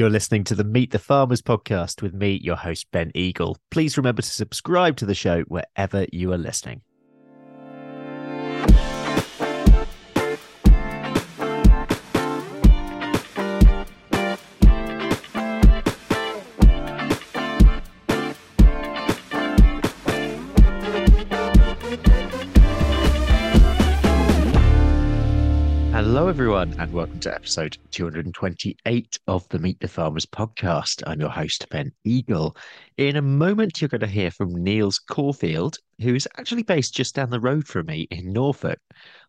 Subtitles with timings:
[0.00, 3.58] You're listening to the Meet the Farmers podcast with me, your host, Ben Eagle.
[3.70, 6.80] Please remember to subscribe to the show wherever you are listening.
[26.60, 31.02] Everyone, and welcome to episode 228 of the Meet the Farmers podcast.
[31.06, 32.54] I'm your host, Ben Eagle.
[32.98, 37.14] In a moment, you're going to hear from Niels Corfield, who is actually based just
[37.14, 38.78] down the road from me in Norfolk.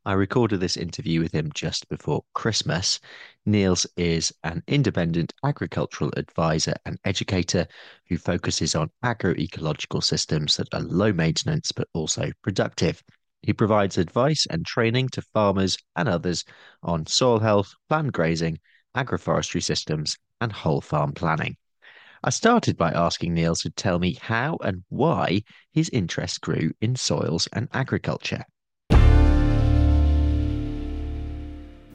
[0.03, 2.99] I recorded this interview with him just before Christmas.
[3.45, 7.65] Niels is an independent agricultural advisor and educator
[8.09, 13.01] who focuses on agroecological systems that are low maintenance but also productive.
[13.43, 16.45] He provides advice and training to farmers and others
[16.83, 18.59] on soil health, planned grazing,
[18.95, 21.57] agroforestry systems, and whole farm planning.
[22.23, 26.95] I started by asking Niels to tell me how and why his interest grew in
[26.95, 28.43] soils and agriculture.
[28.91, 28.99] Well,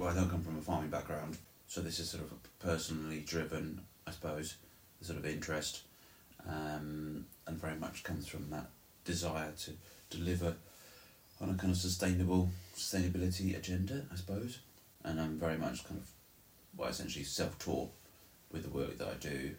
[0.08, 3.82] I don't come from a farming background, so this is sort of a personally driven,
[4.08, 4.56] I suppose,
[5.00, 5.82] sort of interest,
[6.48, 8.68] um, and very much comes from that
[9.04, 9.70] desire to
[10.10, 10.56] deliver
[11.40, 14.60] on a kind of sustainable sustainability agenda, I suppose.
[15.04, 16.08] And I'm very much kind of,
[16.76, 17.90] well, essentially self-taught
[18.50, 19.54] with the work that I do.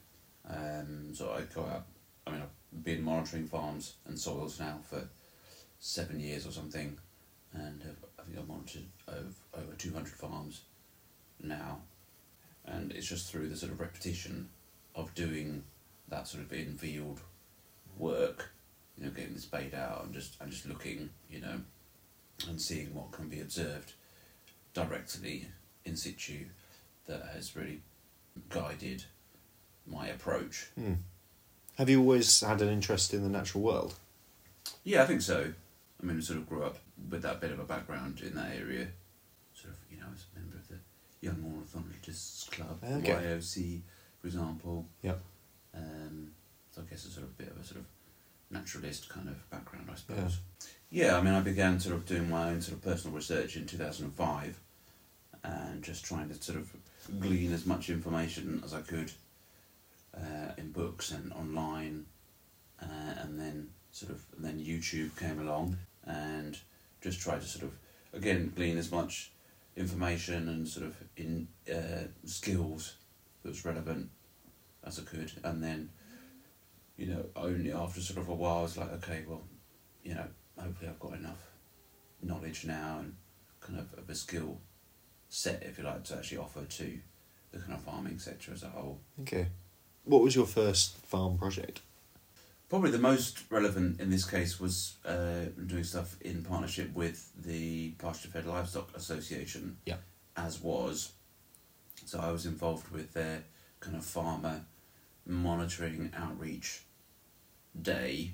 [0.50, 1.86] Um, so I go out.
[2.26, 5.08] I mean, I've been monitoring farms and soils now for
[5.80, 6.98] seven years or something,
[7.54, 10.62] and have, I think I've monitored over, over two hundred farms
[11.42, 11.80] now,
[12.66, 14.50] and it's just through the sort of repetition
[14.96, 15.64] of doing
[16.10, 17.22] that sort of in-field
[17.98, 18.52] work
[18.98, 21.62] you know, getting the spade out and just and just looking, you know,
[22.48, 23.94] and seeing what can be observed
[24.74, 25.48] directly
[25.86, 26.46] in situ
[27.08, 27.82] that has really
[28.50, 29.04] guided
[29.86, 30.68] my approach.
[30.76, 30.94] Hmm.
[31.78, 33.94] Have you always had an interest in the natural world?
[34.84, 35.54] Yeah, I think so.
[36.02, 36.78] I mean, I sort of grew up
[37.10, 38.88] with that bit of a background in that area.
[39.54, 40.76] Sort of, you know, as a member of the
[41.22, 43.12] Young Ornithologists Club, Okay.
[43.12, 43.82] YOC,
[44.22, 44.86] for example.
[45.04, 45.20] Yep.
[45.76, 46.32] Um,
[46.72, 47.86] so I guess a sort of bit of a sort of
[48.50, 50.40] naturalist kind of background, I suppose.
[50.90, 51.18] Yeah.
[51.18, 54.60] I mean, I began sort of doing my own sort of personal research in 2005
[55.44, 56.72] and just trying to sort of
[57.20, 59.12] glean as much information as I could
[60.16, 62.06] uh, in books and online.
[62.82, 66.58] Uh, and then sort of, and then YouTube came along and
[67.02, 67.74] just tried to sort of,
[68.14, 69.32] again, glean as much
[69.76, 72.96] information and sort of in uh, skills
[73.44, 74.10] that was relevant
[74.84, 75.32] as I could.
[75.44, 75.90] And then
[76.98, 79.42] you know, only after sort of a while, I was like, okay, well,
[80.04, 80.26] you know,
[80.60, 81.52] hopefully I've got enough
[82.22, 83.16] knowledge now and
[83.62, 84.60] kind of, of a skill
[85.30, 87.00] set, if you like, to actually offer to
[87.52, 89.00] the kind of farming sector as a whole.
[89.22, 89.48] Okay.
[90.06, 91.82] What was your first farm project?
[92.70, 97.92] Probably the most relevant in this case was uh, doing stuff in partnership with the
[97.92, 99.98] Pasture Fed Livestock Association, Yeah.
[100.36, 101.12] as was.
[102.06, 103.44] So I was involved with their
[103.80, 104.62] kind of farmer
[105.26, 106.82] monitoring outreach
[107.80, 108.32] day.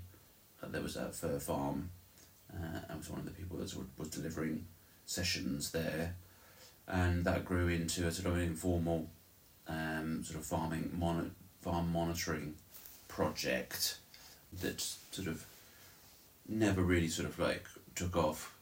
[0.62, 1.90] Uh, there was a Fur Farm.
[2.54, 4.66] Uh, I was one of the people that sort of was delivering
[5.06, 6.16] sessions there,
[6.88, 9.10] and that grew into a sort of an informal
[9.68, 12.56] um, sort of farming mon- farm monitoring
[13.08, 13.98] project
[14.62, 15.46] that sort of
[16.48, 17.66] never really sort of like
[17.96, 18.54] took off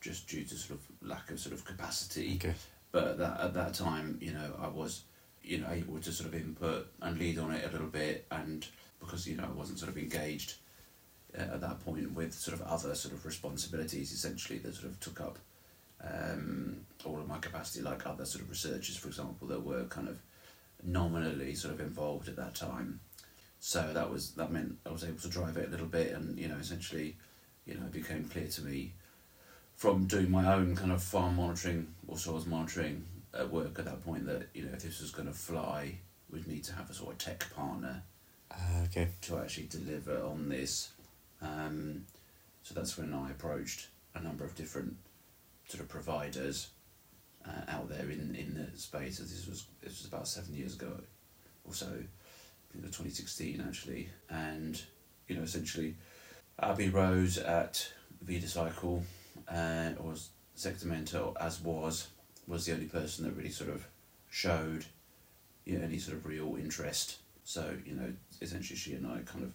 [0.00, 2.54] just due to sort of lack of sort of capacity Okay.
[2.90, 5.02] but that at that time you know I was
[5.42, 8.66] you know able to sort of input and lead on it a little bit and
[9.04, 10.54] because you know I wasn't sort of engaged
[11.36, 15.00] uh, at that point with sort of other sort of responsibilities essentially that sort of
[15.00, 15.38] took up
[16.02, 20.08] um, all of my capacity like other sort of researchers for example that were kind
[20.08, 20.18] of
[20.84, 23.00] nominally sort of involved at that time.
[23.60, 26.38] So that was that meant I was able to drive it a little bit and
[26.38, 27.16] you know essentially
[27.66, 28.92] you know it became clear to me
[29.76, 33.04] from doing my own kind of farm monitoring or soils monitoring
[33.34, 35.94] at work at that point that you know if this was going to fly
[36.30, 38.02] we'd need to have a sort of tech partner
[38.52, 39.08] Uh, okay.
[39.22, 40.92] to actually deliver on this.
[41.40, 42.04] Um,
[42.62, 44.96] so that's when I approached a number of different
[45.66, 46.68] sort of providers
[47.46, 49.18] uh, out there in, in the space.
[49.18, 50.92] So this was this was about seven years ago
[51.64, 54.08] or so I think it was 2016 actually.
[54.30, 54.80] And
[55.28, 55.96] you know essentially
[56.60, 57.90] Abby Rose at
[58.24, 59.02] Vidacycle
[59.48, 60.14] uh, or
[60.56, 62.08] Sectamento as was
[62.46, 63.86] was the only person that really sort of
[64.30, 64.84] showed
[65.64, 69.44] you know, any sort of real interest so you know essentially she and I kind
[69.44, 69.52] of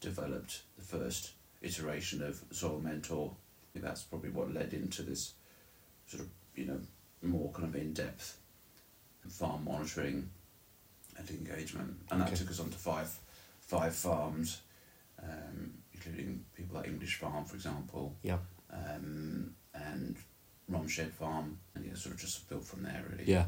[0.00, 1.32] developed the first
[1.62, 3.32] iteration of Soil Mentor
[3.74, 5.34] that's probably what led into this
[6.06, 6.80] sort of you know
[7.22, 8.38] more kind of in-depth
[9.28, 10.28] farm monitoring
[11.18, 13.10] and engagement, and that took us on to five
[13.60, 14.60] five farms,
[15.22, 18.38] um, including people like English Farm, for example, Yeah.
[18.70, 20.16] um, and
[20.70, 23.24] Romshed Farm, and yeah, sort of just built from there really.
[23.24, 23.46] Yeah.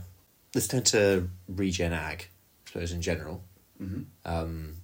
[0.55, 2.23] Let's turn to regen ag,
[2.67, 3.45] I suppose, in general.
[3.79, 4.75] Hmm Um,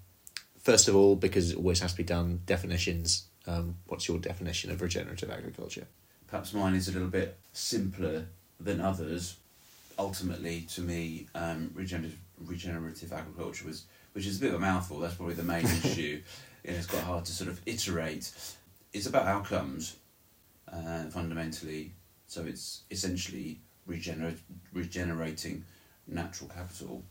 [0.62, 3.26] first of all, because it always has to be done, definitions.
[3.46, 5.87] Um, what's your definition of regenerative agriculture?
[6.29, 8.26] Perhaps mine is a little bit simpler
[8.58, 9.37] than others.
[9.99, 14.99] Ultimately, to me, um, regenerative, regenerative agriculture was, which is a bit of a mouthful.
[14.99, 16.23] That's probably the main issue.
[16.64, 18.32] You know, it's quite hard to sort of iterate.
[18.93, 19.96] It's about outcomes,
[20.73, 21.93] uh, fundamentally.
[22.26, 24.38] So it's essentially regener-
[24.73, 25.64] regenerating
[26.08, 27.05] natural capital.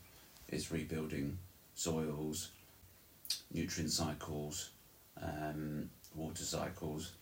[0.50, 1.38] It's rebuilding
[1.76, 2.50] soils,
[3.54, 4.72] nutrient cycles,
[5.22, 7.14] um, water cycles,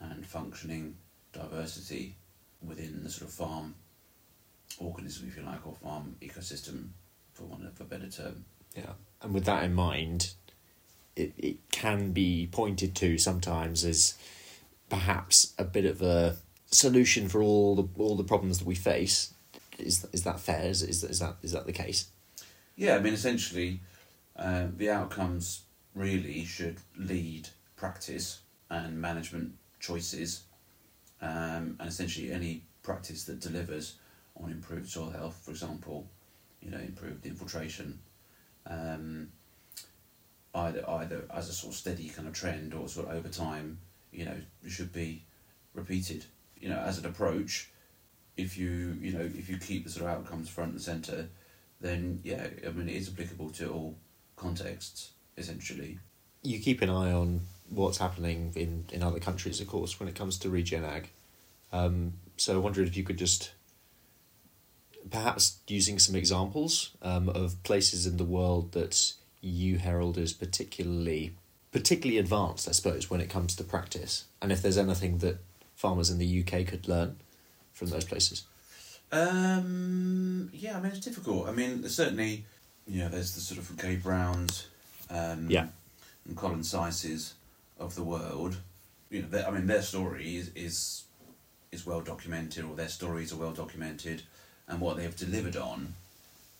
[0.00, 0.96] and functioning
[1.32, 2.16] diversity
[2.62, 3.74] within the sort of farm
[4.78, 6.88] organism, if you like, or farm ecosystem,
[7.32, 8.44] for want of a better term.
[8.76, 8.92] Yeah.
[9.22, 10.32] And with that in mind,
[11.16, 14.14] it, it can be pointed to sometimes as
[14.88, 16.36] perhaps a bit of a
[16.70, 19.32] solution for all the all the problems that we face.
[19.78, 20.64] Is is that fair?
[20.64, 22.08] Is is, is that is that the case?
[22.76, 23.80] Yeah, I mean, essentially,
[24.40, 25.64] uh, the outcomes
[25.94, 28.40] really should lead practice
[28.70, 30.44] and management choices,
[31.20, 33.96] um, and essentially any practice that delivers
[34.42, 36.06] on improved soil health, for example,
[36.62, 37.98] you know, improved infiltration,
[38.66, 39.28] um,
[40.54, 43.78] either either as a sort of steady kind of trend or sort of over time,
[44.10, 44.36] you know,
[44.66, 45.22] should be
[45.74, 46.24] repeated.
[46.58, 47.70] You know, as an approach,
[48.36, 51.28] if you you know if you keep the sort of outcomes front and center,
[51.80, 53.96] then yeah, I mean it is applicable to all
[54.40, 55.98] contexts essentially.
[56.42, 60.14] You keep an eye on what's happening in, in other countries, of course, when it
[60.14, 61.10] comes to regen ag.
[61.72, 63.52] Um, so I wondered if you could just
[65.10, 71.34] perhaps using some examples um, of places in the world that you herald as particularly
[71.72, 75.38] particularly advanced, I suppose, when it comes to practice, and if there's anything that
[75.76, 77.16] farmers in the UK could learn
[77.72, 78.42] from those places.
[79.12, 81.48] Um, yeah, I mean it's difficult.
[81.48, 82.44] I mean certainly,
[82.98, 84.66] know, there's the sort of Gabe Browns,
[85.10, 85.68] um, Yeah.
[86.26, 87.32] and Colin Seises
[87.78, 88.56] of the world.
[89.10, 91.04] You know, I mean their story is, is
[91.72, 94.22] is well documented, or their stories are well documented,
[94.66, 95.94] and what they've delivered on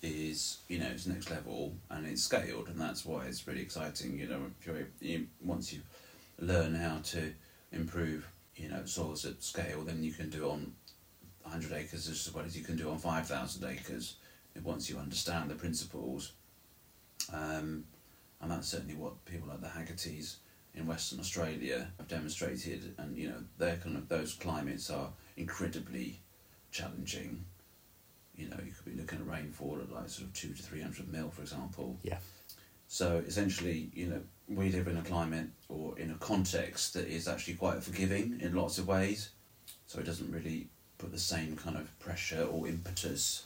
[0.03, 4.19] is you know it's next level and it's scaled, and that's why it's really exciting.
[4.19, 5.81] You know, if you're, you, once you
[6.39, 7.33] learn how to
[7.73, 8.27] improve,
[8.57, 10.73] you know, soils at scale, then you can do on
[11.43, 14.17] 100 acres as well as you can do on 5,000 acres
[14.63, 16.33] once you understand the principles.
[17.33, 17.85] Um,
[18.41, 20.37] and that's certainly what people like the Haggertys
[20.75, 22.95] in Western Australia have demonstrated.
[22.99, 26.21] And you know, their kind of those climates are incredibly
[26.71, 27.45] challenging.
[28.37, 30.81] You know, you could be looking at rainfall at like sort of two to three
[30.81, 31.99] hundred mil, for example.
[32.03, 32.19] Yeah.
[32.89, 37.29] So essentially, you know, we live in a climate or in a context that is
[37.29, 39.31] actually quite forgiving in lots of ways.
[39.87, 40.69] So it doesn't really
[40.99, 43.45] put the same kind of pressure or impetus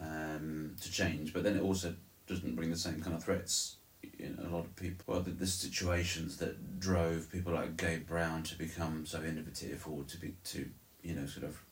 [0.00, 1.32] um, to change.
[1.32, 1.94] But then it also
[2.26, 3.76] doesn't bring the same kind of threats.
[4.18, 8.42] In a lot of people, well, the, the situations that drove people like Gabe Brown
[8.44, 10.68] to become so innovative or to be to
[11.02, 11.62] you know sort of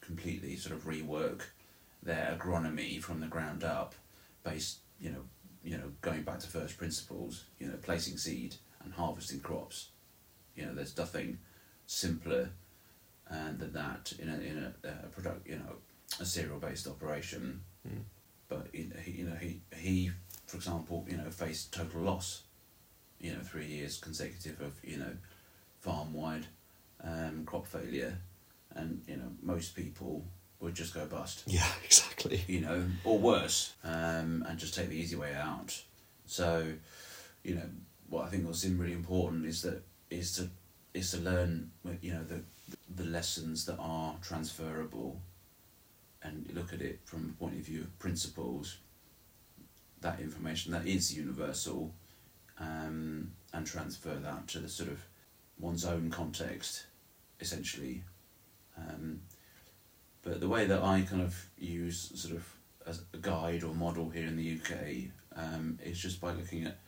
[0.00, 1.42] completely sort of rework
[2.02, 3.94] their agronomy from the ground up,
[4.42, 5.22] based you know
[5.62, 9.88] you know going back to first principles, you know placing seed and harvesting crops.
[10.54, 11.38] You know, there's nothing
[11.86, 12.48] simpler
[13.28, 15.76] and than that in a in a, a product you know
[16.20, 17.60] a cereal based operation.
[17.86, 18.02] Mm.
[18.48, 20.10] But you know, he you know he he
[20.46, 22.42] for example you know faced total loss.
[23.18, 25.12] You know, three years consecutive of you know
[25.80, 26.46] farm wide
[27.02, 28.18] um, crop failure,
[28.74, 30.24] and you know most people
[30.60, 32.42] would just go bust Yeah, exactly.
[32.46, 35.80] you know, or worse, um, and just take the easy way out.
[36.26, 36.72] So,
[37.44, 37.68] you know,
[38.08, 40.48] what I think was really important is that is to
[40.94, 41.70] is to learn,
[42.00, 42.40] you know, the
[42.94, 45.20] the lessons that are transferable,
[46.22, 48.78] and look at it from the point of view of principles.
[50.00, 51.94] That information that is universal,
[52.58, 55.00] um, and transfer that to the sort of
[55.58, 56.86] one's own context,
[57.40, 58.02] essentially.
[58.76, 59.20] Um,
[60.22, 62.46] but the way that I kind of use sort of
[62.86, 66.78] as a guide or model here in the UK um, is just by looking at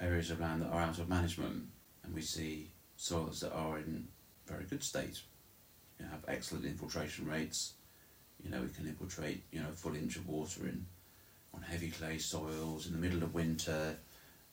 [0.00, 1.64] areas of land that are out of management,
[2.04, 4.08] and we see soils that are in
[4.46, 5.20] very good state,
[5.98, 7.74] you have excellent infiltration rates.
[8.42, 10.86] You know, we can infiltrate you know a full inch of water in
[11.54, 13.96] on heavy clay soils in the middle of winter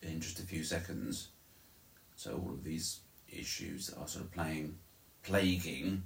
[0.02, 1.30] in just a few seconds.
[2.16, 3.00] So all of these
[3.30, 4.78] issues that are sort of playing,
[5.24, 6.04] plaguing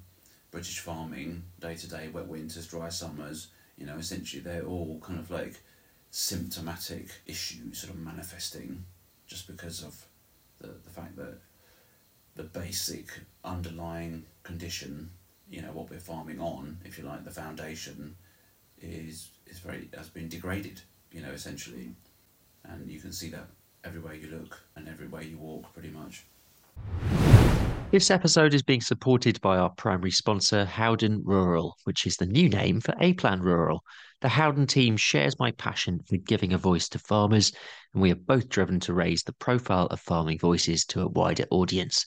[0.52, 5.20] British farming day to day, wet winters, dry summers, you know, essentially they're all kind
[5.20, 5.62] of like
[6.10, 8.84] symptomatic issues sort of manifesting
[9.28, 10.06] just because of
[10.60, 11.38] the, the fact that
[12.36, 13.08] the basic
[13.44, 15.10] underlying condition,
[15.50, 18.16] you know, what we're farming on, if you like, the foundation,
[18.80, 21.96] is is very has been degraded, you know, essentially,
[22.66, 22.74] mm.
[22.74, 23.48] and you can see that
[23.84, 26.26] everywhere you look and everywhere you walk, pretty much.
[27.90, 32.50] This episode is being supported by our primary sponsor, Howden Rural, which is the new
[32.50, 33.82] name for A Plan Rural.
[34.20, 37.54] The Howden team shares my passion for giving a voice to farmers,
[37.94, 41.46] and we are both driven to raise the profile of farming voices to a wider
[41.50, 42.06] audience.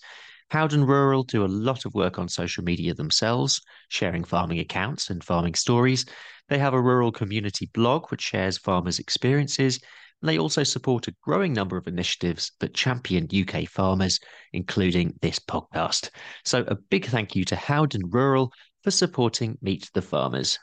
[0.50, 5.23] Howden Rural do a lot of work on social media themselves, sharing farming accounts and
[5.23, 6.04] farming stories.
[6.49, 9.78] They have a rural community blog which shares farmers' experiences.
[10.21, 14.19] And they also support a growing number of initiatives that champion UK farmers,
[14.52, 16.11] including this podcast.
[16.45, 18.52] So, a big thank you to Howden Rural
[18.83, 20.59] for supporting Meet the Farmers.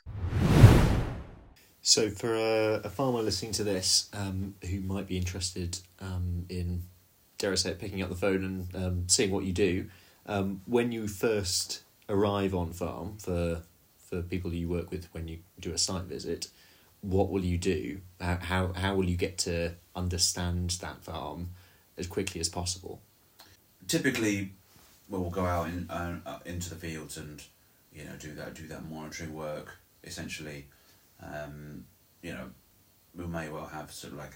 [1.81, 6.83] So, for a, a farmer listening to this um, who might be interested um, in,
[7.37, 9.87] dare I say it, picking up the phone and um, seeing what you do,
[10.25, 13.63] um, when you first arrive on farm for
[13.97, 16.47] for people you work with when you do a site visit,
[17.01, 17.99] what will you do?
[18.21, 21.49] How, how, will you get to understand that farm
[21.97, 23.01] as quickly as possible?
[23.87, 24.53] Typically,
[25.09, 27.43] we'll go out in, uh, uh, into the fields and
[27.93, 29.77] you know do that do that monitoring work.
[30.03, 30.67] Essentially,
[31.21, 31.85] um,
[32.21, 32.49] you know,
[33.15, 34.35] we may well have sort of like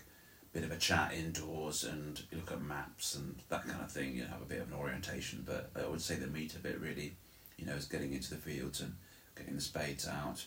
[0.53, 4.15] bit of a chat indoors and you look at maps and that kind of thing.
[4.15, 5.43] You know, have a bit of an orientation.
[5.45, 7.15] But I would say the meat of it really,
[7.57, 8.95] you know, is getting into the fields and
[9.35, 10.45] getting the spades out,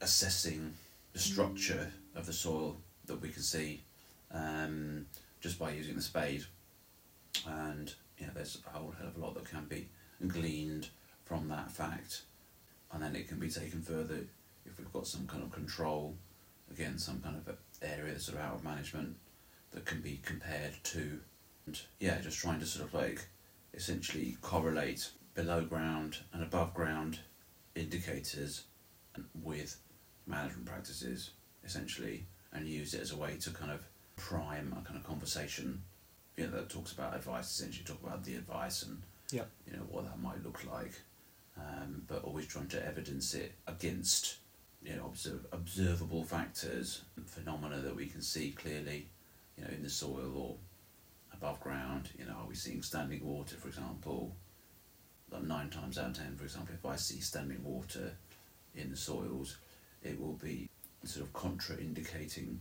[0.00, 0.74] assessing
[1.12, 2.76] the structure of the soil
[3.06, 3.82] that we can see
[4.32, 5.06] um,
[5.40, 6.44] just by using the spade.
[7.46, 9.88] And you know, there's a whole hell of a lot that can be
[10.26, 10.88] gleaned
[11.24, 12.22] from that fact.
[12.92, 14.20] And then it can be taken further
[14.66, 16.16] if we've got some kind of control,
[16.70, 19.16] again, some kind of area that's sort of out of management
[19.72, 21.20] that can be compared to.
[21.66, 23.28] And yeah, just trying to sort of like
[23.74, 27.20] essentially correlate below ground and above ground
[27.74, 28.64] indicators
[29.42, 29.78] with
[30.26, 31.30] management practices
[31.64, 33.84] essentially and use it as a way to kind of
[34.16, 35.80] prime a kind of conversation
[36.36, 39.84] you know that talks about advice essentially talk about the advice and yeah you know
[39.90, 40.92] what that might look like
[41.56, 44.36] um, but always trying to evidence it against
[44.82, 49.06] you know observe, observable factors phenomena that we can see clearly
[49.58, 50.56] you know in the soil or
[51.34, 54.34] above ground you know are we seeing standing water for example
[55.30, 58.12] like nine times out of ten for example if I see standing water
[58.74, 59.58] in the soils
[60.02, 60.68] it will be
[61.04, 62.58] sort of contraindicating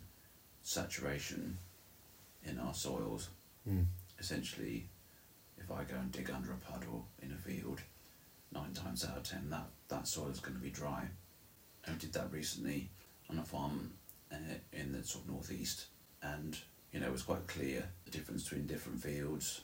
[0.63, 1.58] saturation
[2.44, 3.30] in our soils.
[3.68, 3.86] Mm.
[4.20, 4.88] Essentially,
[5.58, 7.82] if I go and dig under a puddle in a field,
[8.51, 11.04] nine times out of ten that, that soil is going to be dry.
[11.88, 12.89] I did that recently
[13.30, 13.92] on a farm
[14.32, 14.36] uh,
[14.74, 15.86] in the sort of northeast,
[16.22, 16.58] and
[16.98, 19.62] you know it was quite clear the difference between different fields.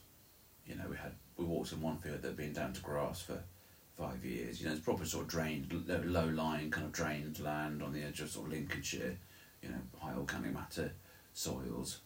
[0.68, 3.24] You know, we had we walked in one field that had been down to grass
[3.24, 3.42] for
[3.98, 4.62] five years.
[4.62, 5.74] You know, it's proper sort of drained,
[6.06, 9.18] low lying kind of drained land on the edge of sort of Lincolnshire.
[9.64, 10.92] You know, high organic matter
[11.34, 12.02] soils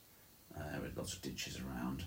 [0.55, 2.05] uh, with lots of ditches around.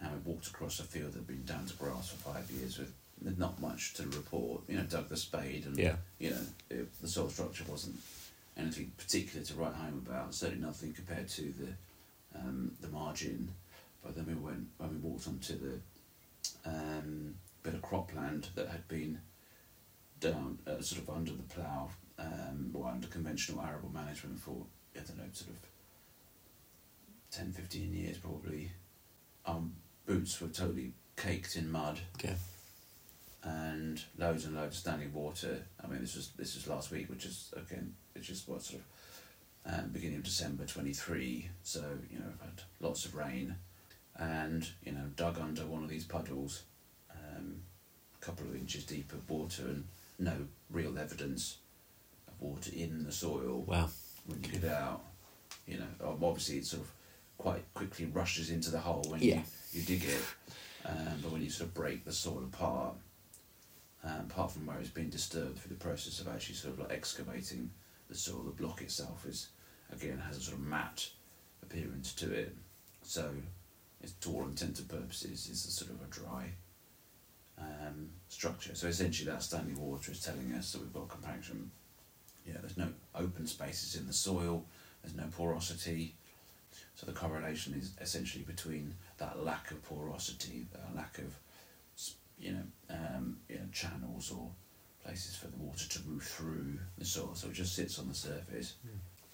[0.00, 2.76] And we walked across a field that had been down to grass for five years
[2.76, 4.62] with, with not much to report.
[4.66, 5.94] You know, dug the spade and yeah.
[6.18, 8.00] you know it, the soil structure wasn't
[8.56, 10.34] anything particular to write home about.
[10.34, 11.68] Certainly nothing compared to the
[12.34, 13.50] um, the margin.
[14.02, 15.80] But then we went when we walked onto the
[16.64, 19.20] um, bit of cropland that had been
[20.20, 24.66] down uh, sort of under the plough um, or under conventional arable management for
[24.96, 25.56] I don't know sort of
[27.30, 28.72] 10, 15 years probably.
[29.46, 29.62] Our
[30.06, 32.00] boots were totally caked in mud.
[32.16, 32.34] Okay.
[33.44, 35.62] And loads and loads of standing water.
[35.82, 38.80] I mean, this was this was last week, which is again, which is what sort
[38.80, 38.86] of
[39.66, 41.48] um, beginning of December twenty three.
[41.62, 43.56] So you know, I've had lots of rain,
[44.16, 46.62] and you know, dug under one of these puddles
[47.10, 47.60] um,
[48.20, 49.84] a couple of inches deep of water and
[50.18, 50.34] no
[50.70, 51.58] real evidence
[52.26, 53.64] of water in the soil.
[53.66, 53.88] Wow.
[54.26, 55.02] When you get out,
[55.66, 56.90] you know, obviously it sort of
[57.38, 59.36] quite quickly rushes into the hole when Yeah.
[59.72, 60.20] you, you dig it.
[60.84, 62.94] Um, but when you sort of break the soil apart,
[64.04, 66.92] um, apart from where it's been disturbed through the process of actually sort of like
[66.92, 67.70] excavating
[68.08, 69.48] the soil, the block itself is
[69.92, 71.10] again has a sort of matte
[71.62, 72.54] appearance to it.
[73.02, 73.30] So
[74.02, 76.50] it's to all intents and purposes is a sort of a dry
[77.58, 78.74] um, structure.
[78.74, 81.70] So essentially, that standing water is telling us that we've got compaction.
[82.46, 84.64] Yeah, there's no open spaces in the soil.
[85.02, 86.14] There's no porosity.
[86.94, 91.36] So the correlation is essentially between that lack of porosity, that lack of,
[92.38, 94.48] you know, um, you know, channels or
[95.08, 97.30] places for the water to move through the soil.
[97.34, 98.74] So it just sits on the surface.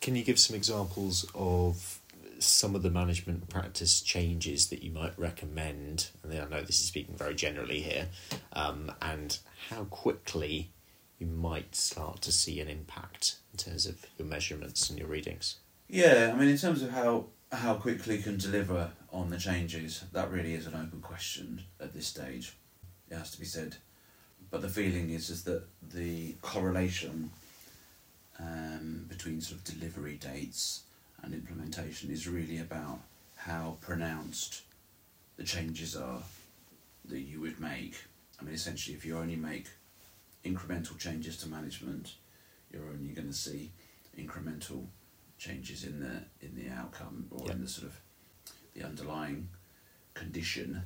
[0.01, 2.01] Can you give some examples of
[2.39, 6.11] some of the management practice changes that you might recommend?
[6.23, 8.07] And I know this is speaking very generally here,
[8.53, 9.37] um, and
[9.69, 10.71] how quickly
[11.19, 15.57] you might start to see an impact in terms of your measurements and your readings.
[15.89, 20.31] Yeah, I mean, in terms of how how quickly can deliver on the changes, that
[20.31, 22.57] really is an open question at this stage.
[23.11, 23.77] It has to be said,
[24.55, 27.29] but the feeling is is that the correlation
[28.39, 30.85] um, between sort of delivery dates
[31.23, 33.01] and implementation is really about
[33.35, 34.63] how pronounced
[35.37, 36.21] the changes are
[37.07, 37.97] that you would make.
[38.41, 39.67] I mean, essentially, if you only make
[40.45, 42.15] incremental changes to management,
[42.73, 43.73] you're only going to see
[44.17, 44.87] incremental
[45.37, 48.01] changes in the in the outcome or in the sort of
[48.73, 49.49] the underlying
[50.15, 50.85] condition.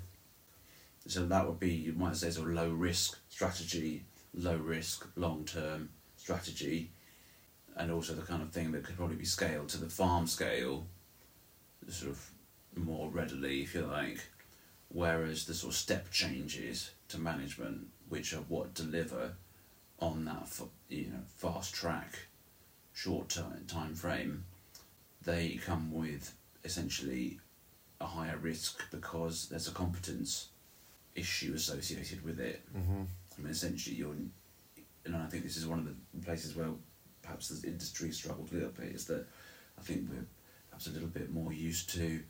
[1.09, 5.47] So that would be you might say sort of low risk strategy, low risk long
[5.47, 5.89] term
[6.19, 6.91] strategy,
[7.77, 10.87] and also the kind of thing that could probably be scaled to the farm scale,
[11.89, 12.31] sort of
[12.77, 14.29] more readily, if you like.
[14.89, 19.33] Whereas the sort of step changes to management, which are what deliver
[20.01, 20.61] on that
[20.91, 22.27] you know fast track,
[22.93, 24.45] short time time frame,
[25.25, 26.35] they come with
[26.65, 27.41] essentially
[27.99, 30.49] a higher risk because there's a competence
[31.19, 32.63] issue associated with it.
[32.77, 33.03] Mm-hmm.
[33.03, 34.15] I mean, essentially, you're,
[35.05, 36.69] and I think this is one of the places where
[37.23, 39.27] perhaps the industry struggled a little bit is that
[39.79, 40.27] I think we're
[40.71, 42.21] perhaps a little bit more used to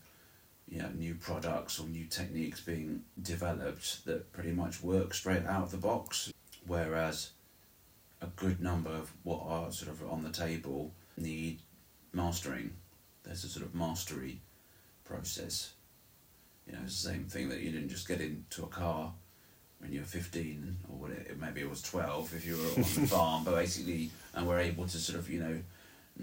[0.68, 5.62] you know new products or new techniques being developed that pretty much work straight out
[5.62, 6.33] of the box
[6.66, 7.30] whereas
[8.21, 11.61] a good number of what are sort of on the table need
[12.12, 12.71] mastering
[13.23, 14.40] there's a sort of mastery
[15.04, 15.73] process
[16.68, 19.12] you know it's the same thing that you didn't just get into a car
[19.78, 22.75] when you were 15 or what it, maybe it was 12 if you were on
[22.76, 25.58] the farm but basically and we're able to sort of you know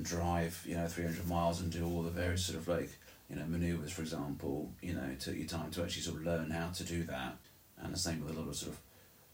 [0.02, 2.90] drive you know 300 miles and do all the various sort of like
[3.30, 6.26] you know maneuvers for example you know it took you time to actually sort of
[6.26, 7.38] learn how to do that.
[7.78, 8.80] And the same with a lot of sort of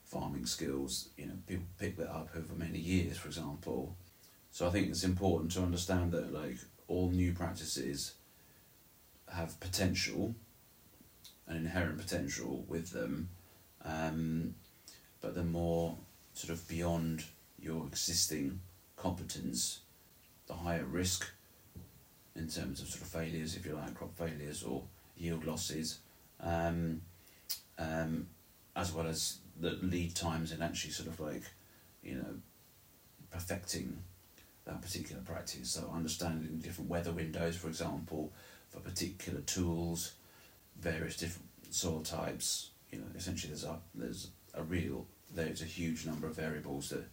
[0.05, 3.95] farming skills you know people pick that up over many years for example.
[4.51, 8.13] So i think it's important to understand that like all new practices
[9.33, 10.35] have potential
[11.47, 13.29] an inherent potential with them
[13.83, 14.55] um,
[15.21, 15.97] but the more
[16.33, 17.23] sort of beyond
[17.59, 18.59] your existing
[18.95, 19.79] competence,
[20.47, 21.29] the higher risk
[22.35, 24.83] in terms of sort of failures, if you like, crop failures or
[25.17, 25.99] yield losses,
[26.39, 27.01] um,
[27.77, 28.27] um,
[28.75, 31.43] as well as the lead times in actually sort of like,
[32.03, 32.35] you know,
[33.29, 33.97] perfecting
[34.65, 35.71] that particular practice.
[35.71, 38.31] So understanding different weather windows, for example,
[38.69, 40.13] for particular tools,
[40.81, 46.05] various different soil types, you know, essentially there's a there's a real there's a huge
[46.05, 47.05] number of variables that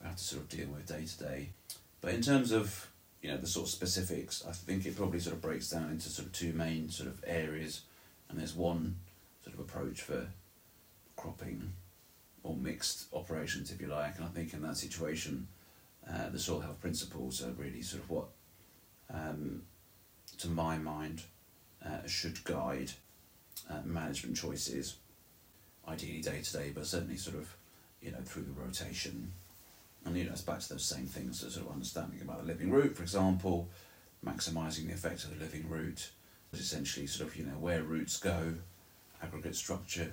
[0.00, 1.50] we have to sort of deal with day to day.
[2.00, 2.90] But in terms of
[3.22, 6.08] you know the sort of specifics, I think it probably sort of breaks down into
[6.08, 7.82] sort of two main sort of areas,
[8.28, 8.96] and there's one
[9.42, 10.28] sort of approach for
[11.16, 11.72] cropping
[12.42, 14.16] or mixed operations, if you like.
[14.16, 15.48] And I think in that situation,
[16.08, 18.26] uh, the soil health principles are really sort of what,
[19.12, 19.62] um,
[20.38, 21.22] to my mind,
[21.84, 22.92] uh, should guide
[23.70, 24.96] uh, management choices
[25.88, 27.54] ideally day to day, but certainly sort of,
[28.00, 29.32] you know, through the rotation.
[30.04, 32.44] And you know, it's back to those same things, so sort of understanding about the
[32.44, 33.68] living root, for example,
[34.24, 36.10] maximising the effect of the living root,
[36.52, 38.54] essentially sort of, you know, where roots go,
[39.22, 40.12] aggregate structure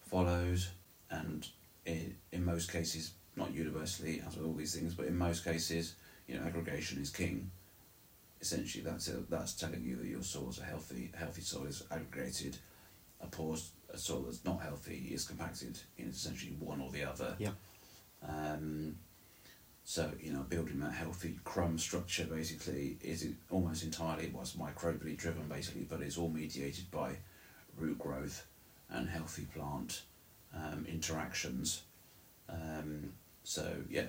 [0.00, 0.70] follows,
[1.10, 1.48] and
[1.84, 5.94] in, in most cases, not universally, as with all these things, but in most cases,
[6.26, 7.50] you know, aggregation is king.
[8.40, 12.56] Essentially, that's that's telling you that your soil is a healthy, healthy soil is aggregated.
[13.20, 13.56] A poor
[13.92, 17.34] a soil that's not healthy is compacted in essentially one or the other.
[17.38, 17.52] Yeah.
[18.26, 18.96] Um,
[19.84, 25.48] so you know, building that healthy crumb structure basically is almost entirely was microbially driven
[25.48, 27.16] basically, but it's all mediated by
[27.78, 28.46] root growth
[28.90, 30.02] and healthy plant
[30.54, 31.82] um, interactions.
[32.48, 33.12] Um,
[33.44, 34.06] so yeah,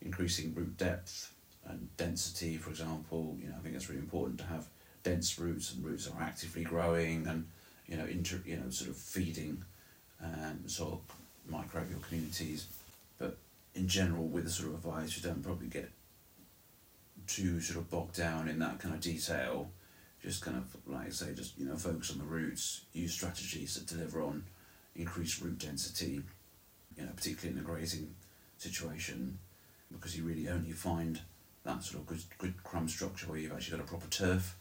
[0.00, 1.34] increasing root depth
[1.66, 4.68] and density, for example, you know, I think it's really important to have
[5.02, 7.46] dense roots and roots are actively growing and
[7.92, 9.62] you know, inter, you know, sort of feeding
[10.24, 12.66] um, sort of microbial communities.
[13.18, 13.36] But
[13.74, 15.90] in general, with the sort of advice, you don't probably get
[17.26, 19.68] too sort of bogged down in that kind of detail.
[20.22, 23.74] Just kind of like I say, just you know, focus on the roots, use strategies
[23.74, 24.44] that deliver on
[24.96, 26.22] increased root density.
[26.96, 28.14] You know, particularly in the grazing
[28.56, 29.38] situation,
[29.90, 31.20] because you really only find
[31.64, 34.56] that sort of good good crumb structure where you've actually got a proper turf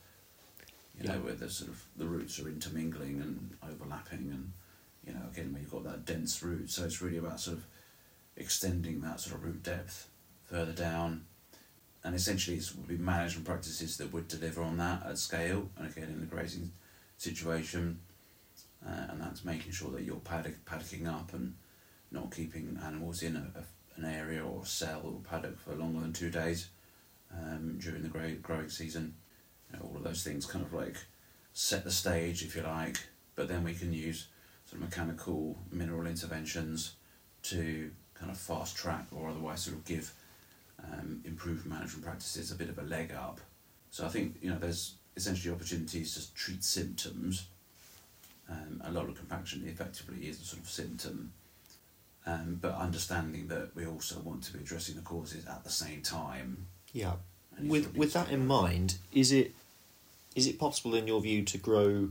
[1.00, 4.52] you know, where the sort of the roots are intermingling and overlapping, and
[5.06, 6.70] you know, again, where you've got that dense root.
[6.70, 7.66] So it's really about sort of
[8.36, 10.10] extending that sort of root depth
[10.44, 11.26] further down,
[12.04, 15.88] and essentially it would be management practices that would deliver on that at scale and
[15.88, 16.72] again in the grazing
[17.18, 18.00] situation
[18.86, 21.56] uh, and that's making sure that you're paddock, paddocking up and
[22.12, 26.14] not keeping animals in a, a, an area or cell or paddock for longer than
[26.14, 26.70] two days
[27.32, 29.14] um, during the grow, growing season.
[29.72, 30.96] You know, all of those things kind of like
[31.54, 32.98] set the stage, if you like,
[33.36, 34.28] but then we can use
[34.66, 36.94] sort of mechanical mineral interventions
[37.44, 40.14] to kind of fast track or otherwise sort of give
[40.84, 43.40] um, improved management practices a bit of a leg up.
[43.90, 47.48] So I think you know there's essentially opportunities to treat symptoms.
[48.50, 51.32] Um, a of compaction effectively is a sort of symptom,
[52.26, 56.02] um, but understanding that we also want to be addressing the causes at the same
[56.02, 56.68] time.
[56.94, 57.14] Yeah.
[57.62, 59.54] With with that in mind, is it
[60.36, 62.10] is it possible in your view to grow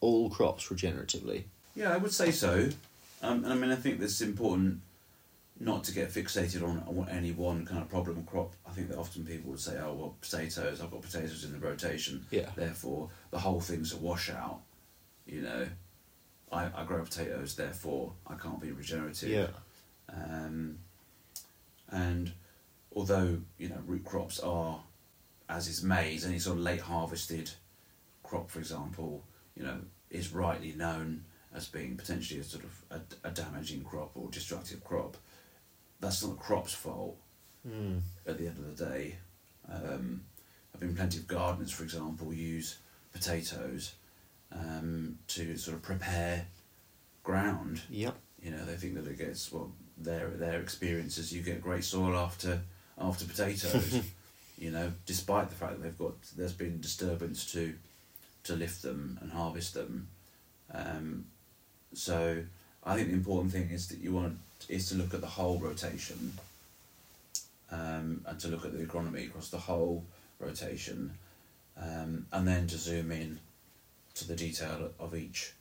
[0.00, 1.44] all crops regeneratively?
[1.74, 2.68] Yeah, I would say so.
[3.22, 4.80] Um, and I mean, I think it's important
[5.58, 8.52] not to get fixated on, on any one kind of problem crop.
[8.68, 10.80] I think that often people would say, "Oh, well, potatoes.
[10.80, 12.26] I've got potatoes in the rotation.
[12.30, 12.50] Yeah.
[12.54, 14.60] Therefore, the whole thing's a washout."
[15.26, 15.66] You know,
[16.54, 19.28] I, I grow potatoes, therefore I can't be regenerative.
[19.28, 19.46] Yeah.
[20.08, 20.78] Um,
[21.90, 22.32] and
[22.94, 24.80] although you know root crops are,
[25.48, 27.50] as is maize, any sort of late harvested
[28.22, 29.24] crop, for example,
[29.56, 29.78] you know,
[30.10, 34.82] is rightly known as being potentially a sort of a, a damaging crop or destructive
[34.82, 35.16] crop.
[36.00, 37.16] That's not the crop's fault
[37.66, 38.00] Mm.
[38.26, 39.16] at the end of the day.
[39.72, 40.24] Um,
[40.74, 42.76] I've been plenty of gardeners, for example, use
[43.10, 43.94] potatoes
[44.52, 46.46] um, to sort of prepare
[47.22, 48.14] ground Yep.
[48.42, 52.14] you know they think that it gets well their their experiences you get great soil
[52.16, 52.60] after
[52.98, 54.02] after potatoes
[54.58, 57.74] you know despite the fact that they've got there's been disturbance to
[58.44, 60.08] to lift them and harvest them
[60.72, 61.24] um,
[61.92, 62.42] so
[62.82, 64.38] I think the important thing is that you want
[64.68, 66.32] is to look at the whole rotation
[67.70, 70.04] um, and to look at the agronomy across the whole
[70.38, 71.12] rotation
[71.80, 73.40] um, and then to zoom in
[74.14, 75.52] to the detail of each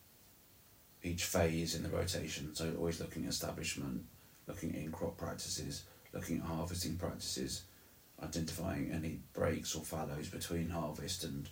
[1.04, 2.56] each phase in the rotation.
[2.56, 4.04] So always looking at establishment,
[4.48, 7.64] looking at in crop practices, looking at harvesting practices,
[8.22, 11.50] identifying any breaks or fallows between harvest and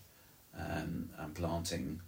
[0.57, 2.01] um, and planting,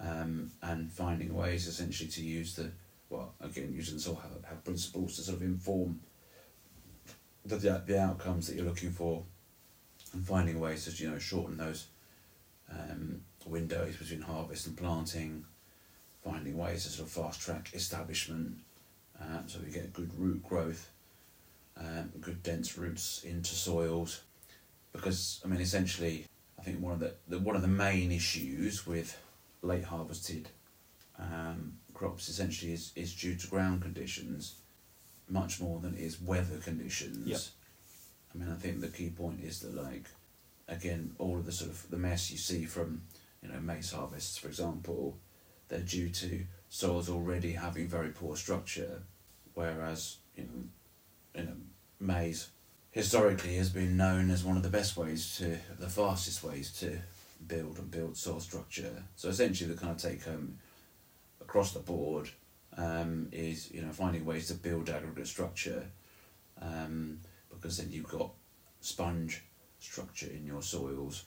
[0.00, 2.70] um, and finding ways essentially to use the
[3.08, 6.00] well again using the soil health principles to sort of inform
[7.44, 9.22] the the, outcomes that you're looking for,
[10.12, 11.86] and finding ways to you know shorten those
[12.70, 15.44] um, windows between harvest and planting
[16.22, 18.58] finding ways to sort of fast track establishment
[19.20, 20.90] um, so we get good root growth,
[21.78, 24.22] um, good dense roots into soils.
[24.92, 26.26] Because I mean, essentially,
[26.58, 29.18] I think one of the, the one of the main issues with
[29.62, 30.48] late harvested
[31.18, 34.56] um, crops essentially is, is due to ground conditions,
[35.28, 37.26] much more than it is weather conditions.
[37.26, 37.40] Yep.
[38.34, 40.06] I mean, I think the key point is that like,
[40.68, 43.02] again, all of the sort of the mess you see from,
[43.42, 45.16] you know, maize harvests, for example,
[45.68, 49.02] they're due to soils already having very poor structure,
[49.54, 50.64] whereas you know,
[51.38, 51.56] you know,
[52.00, 52.50] maize
[52.90, 56.98] historically has been known as one of the best ways to, the fastest ways to
[57.46, 59.04] build and build soil structure.
[59.16, 60.58] So essentially, the kind of take home
[61.40, 62.28] across the board
[62.76, 65.84] um, is you know finding ways to build aggregate structure,
[66.60, 67.20] um,
[67.50, 68.30] because then you've got
[68.80, 69.44] sponge
[69.80, 71.24] structure in your soils.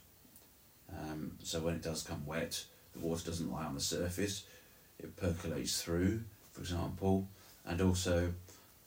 [0.91, 4.43] Um, so when it does come wet, the water doesn't lie on the surface,
[4.99, 6.21] it percolates through,
[6.51, 7.29] for example,
[7.65, 8.33] and also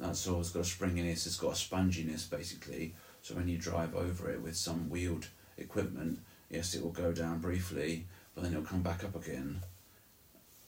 [0.04, 2.94] that soil's got a springiness, it's got a sponginess basically.
[3.22, 7.40] So when you drive over it with some wheeled equipment, yes, it will go down
[7.40, 9.60] briefly, but then it'll come back up again.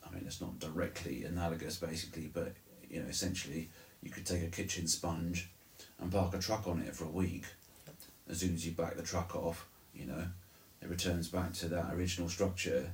[0.04, 2.54] I mean, it's not directly analogous basically, but
[2.88, 3.68] you know, essentially,
[4.02, 5.50] you could take a kitchen sponge
[6.00, 7.44] and park a truck on it for a week.
[8.28, 10.24] As soon as you back the truck off, you know,
[10.80, 12.90] it returns back to that original structure.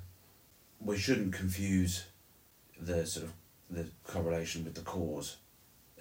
[0.81, 2.05] We shouldn't confuse
[2.81, 3.33] the sort of
[3.71, 5.37] the correlation with the cause,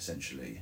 [0.02, 0.62] essentially.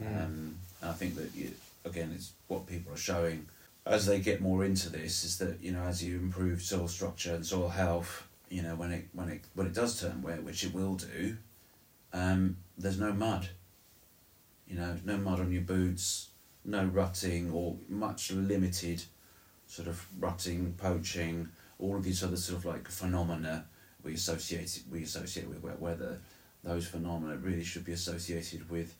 [0.00, 1.52] Um, and I think that you,
[1.84, 3.46] again, it's what people are showing
[3.86, 7.34] as they get more into this is that you know as you improve soil structure
[7.34, 10.62] and soil health, you know when it when it when it does turn wet, which
[10.62, 11.36] it will do,
[12.12, 13.48] um, there's no mud.
[14.68, 16.28] You know, no mud on your boots,
[16.62, 19.02] no rutting or much limited
[19.66, 23.64] sort of rutting, poaching, all of these other sort of like phenomena
[24.02, 26.18] we associate we associate with wet weather.
[26.68, 28.94] Those phenomena really should be associated with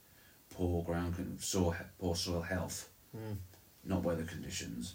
[0.49, 3.35] poor ground con- soil poor soil health, hmm.
[3.85, 4.95] not weather conditions.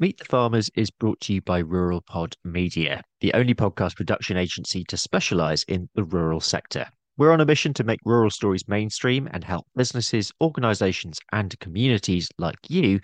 [0.00, 4.36] Meet the Farmers is brought to you by Rural Pod Media, the only podcast production
[4.36, 6.84] agency to specialise in the rural sector.
[7.16, 12.28] We're on a mission to make rural stories mainstream and help businesses, organizations, and communities
[12.38, 12.98] like you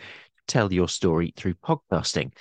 [0.48, 2.32] tell your story through podcasting.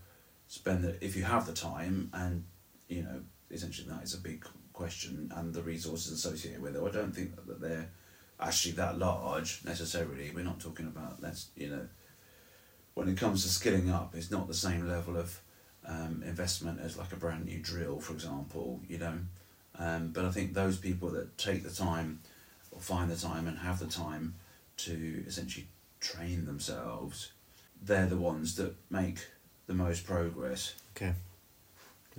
[0.47, 2.43] spend the, if you have the time and
[2.87, 6.81] you know, essentially, that is a big question, and the resources associated with it.
[6.83, 7.91] I don't think that they're
[8.39, 10.31] actually that large necessarily.
[10.33, 11.87] We're not talking about that's you know,
[12.95, 15.39] when it comes to skilling up, it's not the same level of
[15.85, 18.81] um, investment as like a brand new drill, for example.
[18.87, 19.19] You know
[19.79, 22.19] um, but I think those people that take the time
[22.71, 24.35] or find the time and have the time
[24.77, 25.67] to essentially
[25.99, 27.31] train themselves,
[27.81, 29.25] they're the ones that make
[29.67, 30.75] the most progress.
[30.95, 31.13] Okay.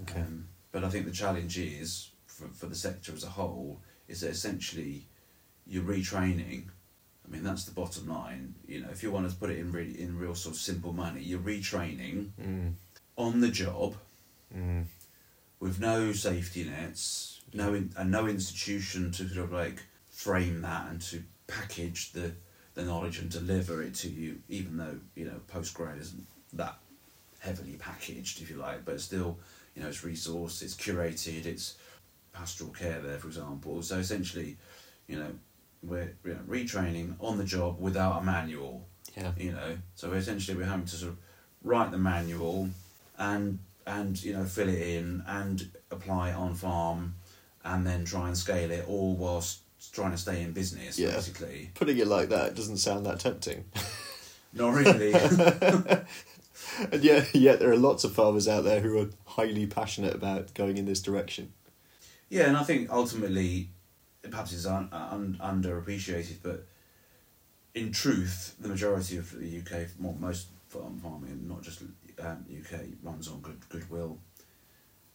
[0.02, 0.20] Okay.
[0.20, 4.20] Um, but I think the challenge is for, for the sector as a whole is
[4.22, 5.04] that essentially
[5.66, 6.64] you're retraining.
[7.26, 8.54] I mean that's the bottom line.
[8.66, 10.92] You know, if you want to put it in really in real sort of simple
[10.92, 12.72] money, you're retraining Mm.
[13.16, 13.94] on the job
[14.56, 14.84] Mm.
[15.60, 20.90] With no safety nets, no in, and no institution to sort of like frame that
[20.90, 22.32] and to package the
[22.74, 26.76] the knowledge and deliver it to you, even though you know postgrad isn't that
[27.40, 29.38] heavily packaged, if you like, but still,
[29.74, 31.76] you know, it's resourced, it's curated, it's
[32.32, 33.82] pastoral care there, for example.
[33.82, 34.56] So essentially,
[35.06, 35.32] you know,
[35.82, 39.32] we're you know, retraining on the job without a manual Yeah.
[39.36, 41.18] you know so essentially we're having to sort of
[41.62, 42.68] write the manual
[43.18, 47.14] and and you know fill it in and apply it on farm
[47.64, 49.60] and then try and scale it all whilst
[49.92, 51.12] trying to stay in business Yeah.
[51.12, 53.64] basically Putting it like that doesn't sound that tempting.
[54.52, 55.12] not really
[56.92, 60.52] and yet, yet there are lots of farmers out there who are highly passionate about
[60.54, 61.52] going in this direction.
[62.28, 63.68] yeah and i think ultimately
[64.28, 66.66] perhaps it's un, uh, un, underappreciated but
[67.74, 69.88] in truth the majority of the uk
[70.20, 71.82] most farm farming not just
[72.20, 74.18] um, uk runs on good goodwill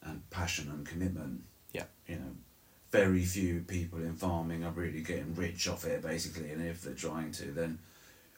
[0.03, 1.41] and passion and commitment
[1.73, 1.85] Yeah.
[2.07, 2.35] you know,
[2.91, 6.51] very few people in farming are really getting rich off it, basically.
[6.51, 7.79] And if they're trying to, then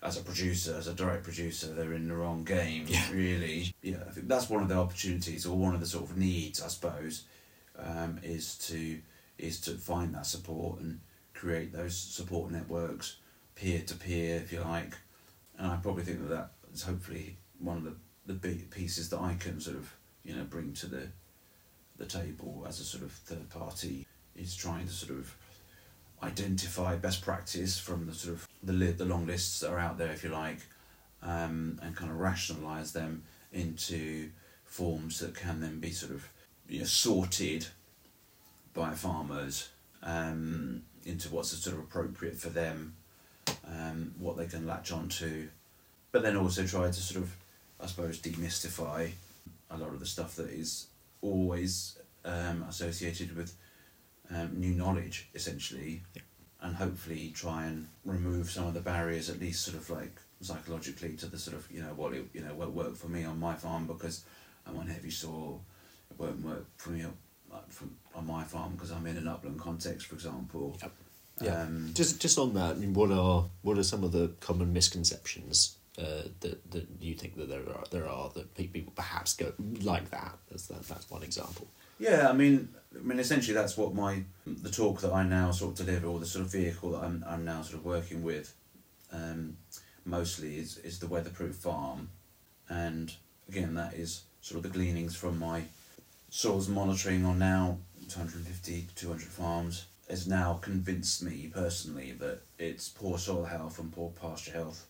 [0.02, 3.12] as a producer, as a direct producer, they're in the wrong game, Yeah.
[3.12, 3.74] really.
[3.82, 6.62] Yeah, I think that's one of the opportunities, or one of the sort of needs,
[6.62, 7.24] I suppose,
[7.78, 9.02] um, is to
[9.38, 11.00] is to find that support and
[11.36, 13.18] create those support networks,
[13.54, 14.96] peer to peer, if you like.
[15.60, 17.96] And I probably think that that is hopefully one of the
[18.28, 21.08] the pieces that I can sort of you know bring to the
[21.98, 25.36] the table as a sort of third party is trying to sort of
[26.24, 29.98] identify best practice from the sort of the li- the long lists that are out
[29.98, 30.60] there, if you like,
[31.24, 34.30] um, and kind of rationalise them into
[34.66, 36.28] forms that can then be sort of
[36.68, 37.68] you know, sorted
[38.74, 39.70] by farmers
[40.04, 42.96] um, into what's sort of appropriate for them,
[43.66, 45.48] um, what they can latch onto,
[46.12, 47.36] but then also try to sort of,
[47.80, 49.12] I suppose, demystify
[49.70, 50.88] a lot of the stuff that is
[51.22, 53.56] always um, associated with
[54.34, 56.02] um, new knowledge, essentially,
[56.62, 61.14] and hopefully try and remove some of the barriers, at least sort of like psychologically,
[61.18, 63.40] to the sort of you know what it, you know what worked for me on
[63.40, 64.24] my farm because
[64.66, 65.62] I'm on heavy soil.
[66.12, 67.06] It won't work for me
[67.52, 70.78] like, from, on my farm because I'm in an upland context, for example.
[70.82, 70.92] Yep.
[71.40, 71.62] Yeah.
[71.62, 74.74] Um, Just just on that, I mean, what are what are some of the common
[74.74, 79.54] misconceptions uh, that that you think that there are there are that people perhaps go
[79.82, 80.38] like that?
[80.50, 81.68] That's that, that's one example.
[82.00, 85.80] Yeah, I mean, I mean, essentially, that's what my the talk that I now sort
[85.80, 88.54] of deliver, or the sort of vehicle that I'm I'm now sort of working with,
[89.12, 89.58] um,
[90.06, 92.10] mostly is is the weatherproof farm,
[92.70, 93.14] and
[93.50, 95.64] again, that is sort of the gleanings from my
[96.30, 97.78] soils monitoring on now
[98.10, 104.12] 250 200 farms has now convinced me personally that it's poor soil health and poor
[104.22, 104.86] pasture health.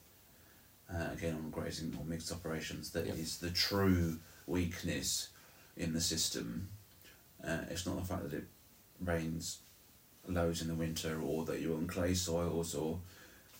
[0.93, 3.51] Uh, again, on grazing or mixed operations, that is Yep.
[3.51, 5.29] the true weakness
[5.75, 6.69] in the system.
[7.43, 8.47] Uh, it's not the fact that it
[9.01, 9.59] rains
[10.27, 13.01] loads in the winter or that you're on clay soils or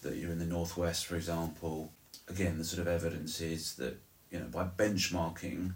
[0.02, 1.92] that you're in the northwest, for example.
[2.28, 3.98] Again, the sort of evidence is that,
[4.32, 5.74] you know, by benchmarking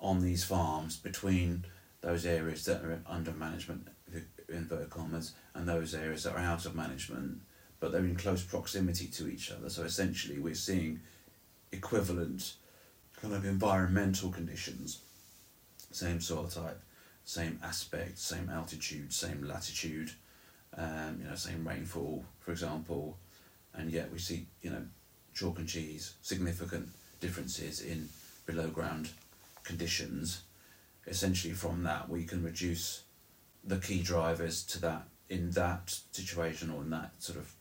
[0.00, 1.64] on these farms between
[2.00, 6.66] those areas that are under management, in inverted commas, and those areas that are out
[6.66, 7.40] of management,
[7.84, 9.68] but they're in close proximity to each other.
[9.68, 11.00] So essentially, we're seeing
[11.70, 12.54] equivalent
[13.20, 15.00] kind of environmental conditions,
[15.90, 16.80] same soil type,
[17.26, 20.12] same aspect, same altitude, same latitude,
[20.78, 23.18] um, you know, same rainfall, for example,
[23.74, 24.86] and yet we see, you know,
[25.34, 26.88] chalk and cheese, significant
[27.20, 28.08] differences in
[28.46, 29.10] below ground
[29.62, 30.44] conditions.
[31.06, 33.02] Essentially, from that, we can reduce
[33.62, 37.54] the key drivers to that in that situation or in that sort of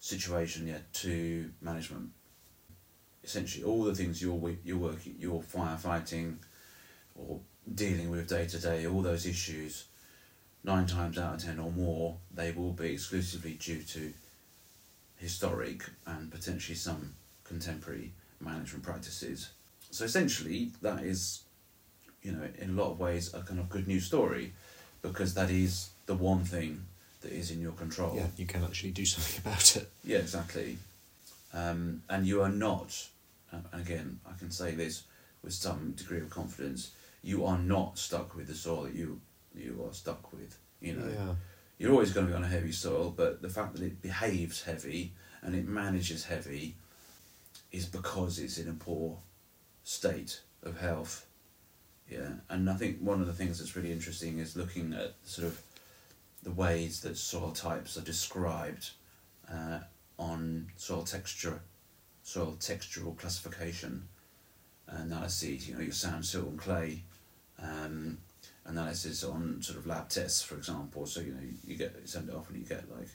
[0.00, 2.10] situation, yeah, to management.
[3.22, 6.36] Essentially, all the things you're you're working, you're firefighting,
[7.14, 7.38] or
[7.72, 9.84] dealing with day to day, all those issues,
[10.64, 14.12] nine times out of ten or more, they will be exclusively due to
[15.16, 19.50] historic and potentially some contemporary management practices.
[19.90, 21.42] So essentially, that is,
[22.22, 24.54] you know, in a lot of ways, a kind of good news story,
[25.02, 26.86] because that is the one thing
[27.20, 28.14] that is in your control.
[28.16, 29.90] Yeah, you can actually do something about it.
[30.04, 30.78] Yeah, exactly.
[31.52, 33.08] Um, and you are not,
[33.52, 35.02] and again, I can say this
[35.42, 39.20] with some degree of confidence, you are not stuck with the soil that you
[39.54, 40.56] you are stuck with.
[40.80, 41.34] You know, Yeah.
[41.78, 44.62] you're always going to be on a heavy soil, but the fact that it behaves
[44.62, 46.76] heavy and it manages heavy
[47.72, 49.18] is because it's in a poor
[49.82, 51.26] state of health.
[52.08, 55.48] Yeah, and I think one of the things that's really interesting is looking at sort
[55.48, 55.60] of
[56.42, 58.90] the ways that soil types are described
[59.52, 59.80] uh,
[60.18, 61.60] on soil texture,
[62.22, 64.08] soil textural classification
[64.88, 65.68] analyses.
[65.68, 67.02] You know, your sand, silt, and clay
[67.62, 68.18] um,
[68.64, 71.06] analysis on sort of lab tests, for example.
[71.06, 73.08] So you know, you get you send it off and you get like,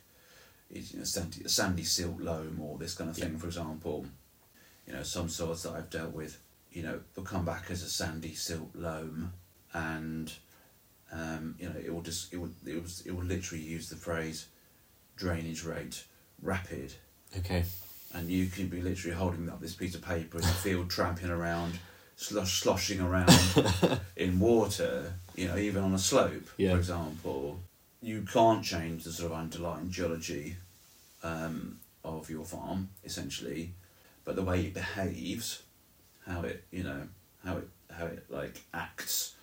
[0.69, 3.39] you know, sandy, sandy silt loam or this kind of thing, Yeah.
[3.39, 4.05] for example.
[4.87, 6.39] You know, some soils that I've dealt with,
[6.71, 9.33] you know, will come back as a sandy silt loam,
[9.73, 10.31] and
[11.15, 13.95] um, you know, it will just it will it will it will literally use the
[13.95, 14.47] phrase
[15.15, 16.03] drainage rate
[16.41, 16.93] rapid,
[17.37, 17.63] Okay.
[18.13, 21.29] and you can be literally holding up this piece of paper in the field, tramping
[21.29, 21.79] around,
[22.17, 23.31] slosh, sloshing around
[24.17, 25.13] in water.
[25.35, 26.71] You know, even on a slope, Yeah.
[26.71, 27.59] for example,
[28.01, 30.57] you can't change the sort of underlying geology
[31.23, 33.71] um, of your farm essentially,
[34.25, 35.63] but the way it behaves,
[36.27, 37.07] how it you know
[37.43, 39.35] how it how it like acts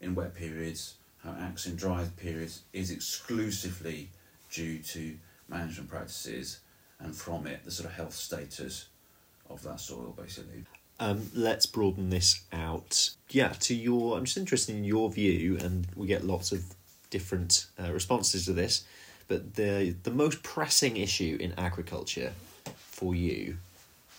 [0.00, 0.94] in wet periods,
[1.32, 4.10] it acts in dry periods is exclusively
[4.50, 5.16] due to
[5.48, 6.60] management practices
[7.00, 8.86] and from it the sort of health status
[9.48, 10.64] of that soil basically.
[10.98, 13.10] Um, let's broaden this out.
[13.30, 14.16] Yeah, to your.
[14.16, 16.64] I'm just interested in your view, and we get lots of
[17.10, 18.84] different uh, responses to this.
[19.28, 22.32] But the the most pressing issue in agriculture
[22.78, 23.58] for you,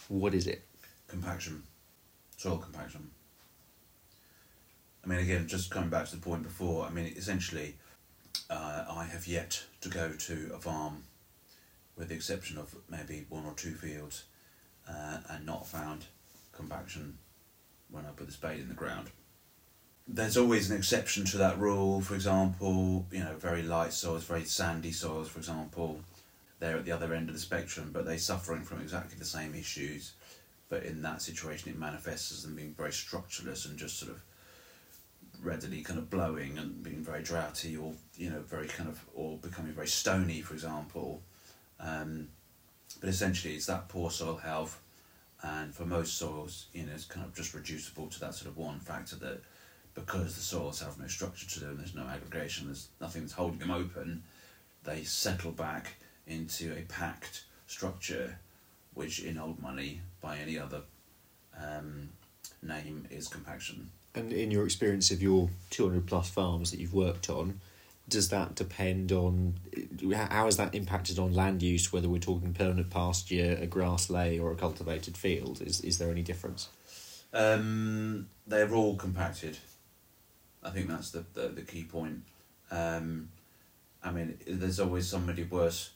[0.08, 0.62] what is it?
[1.08, 1.64] compaction,
[2.38, 3.10] soil compaction.
[5.08, 7.76] I mean, again, just coming back to the point before, I mean, essentially,
[8.50, 11.04] uh, I have yet to go to a farm,
[11.96, 14.26] with the exception of maybe one or two fields,
[14.86, 16.08] uh, and not found
[16.52, 17.20] compaction
[17.90, 19.08] when I put the spade in the ground.
[20.10, 22.02] There's always an exception to that rule.
[22.02, 26.02] For example, you know, very light soils, very sandy soils, for example,
[26.60, 29.56] they're at the other end of the spectrum, but they're suffering from exactly the same
[29.56, 30.14] issues
[30.70, 34.22] but in that situation it manifests as them being very structureless and just sort of
[35.42, 39.38] readily kind of blowing and being very droughty or you know very kind of or
[39.38, 41.22] becoming very stony for example
[41.80, 42.28] um,
[43.00, 44.82] but essentially it's that poor soil health
[45.44, 48.58] and for most soils you know it's kind of just reducible to that sort of
[48.58, 49.42] one factor that
[49.94, 53.60] because the soils have no structure to them there's no aggregation there's nothing that's holding
[53.60, 54.24] them open
[54.84, 55.96] they settle back
[56.26, 58.38] into a packed structure
[58.94, 60.82] which in old money by any other
[61.62, 62.10] um,
[62.62, 63.90] name is compaction.
[64.18, 67.60] And in your experience of your 200 plus farms that you've worked on,
[68.10, 69.56] does that depend on
[70.14, 71.92] how has that impacted on land use?
[71.92, 76.10] Whether we're talking permanent pasture, a grass ley, or a cultivated field, is is there
[76.10, 76.70] any difference?
[77.34, 79.58] Um, they're all compacted.
[80.64, 82.24] I think that's the, the, the key point.
[82.72, 83.30] Um,
[84.04, 85.92] I mean, there's always somebody worse.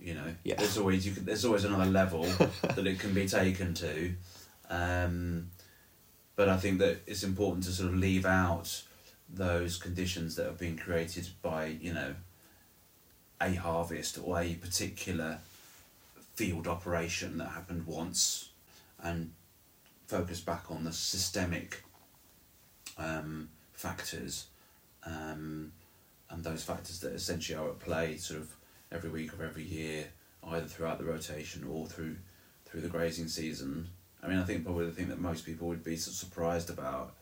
[0.00, 0.54] You know, Yeah.
[0.56, 2.22] there's always you can, there's always another level
[2.62, 4.14] that it can be taken to,
[4.70, 5.50] um,
[6.38, 8.84] but I think that it's important to sort of leave out
[9.28, 12.14] those conditions that have been created by you know
[13.40, 15.40] a harvest or a particular
[16.36, 18.50] field operation that happened once,
[19.02, 19.32] and
[20.06, 21.82] focus back on the systemic
[22.98, 24.46] um, factors
[25.06, 25.72] um,
[26.30, 28.54] and those factors that essentially are at play sort of
[28.92, 30.06] every week or every year,
[30.44, 32.14] either throughout the rotation or through
[32.64, 33.88] through the grazing season.
[34.22, 37.14] I mean, I think probably the thing that most people would be surprised about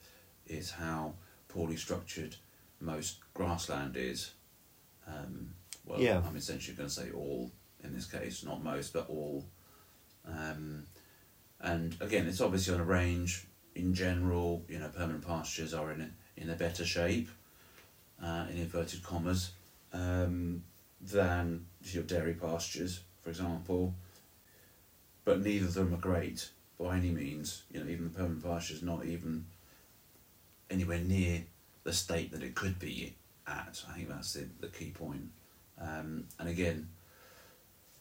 [0.47, 1.14] is how
[1.49, 2.36] poorly structured
[2.80, 4.32] most grassland is.
[5.07, 5.51] Um,
[5.84, 6.22] well, Yeah.
[6.26, 7.51] I'm essentially going to say all
[7.84, 9.44] in this case, not most, but all.
[10.26, 10.84] Um,
[11.61, 13.47] and again, it's obviously on a range.
[13.74, 17.28] In general, you know, permanent pastures are in in a better shape,
[18.22, 19.53] uh, in inverted commas,
[19.92, 20.62] um,
[21.01, 23.94] than your dairy pastures, for example.
[25.24, 27.62] But neither of them are great by any means.
[27.70, 29.47] You know, even the permanent pasture is not even
[30.70, 31.45] anywhere near
[31.85, 33.14] the state that it could be
[33.47, 33.83] at.
[33.89, 35.31] I think that's the, the key point.
[35.81, 36.89] Um, and again,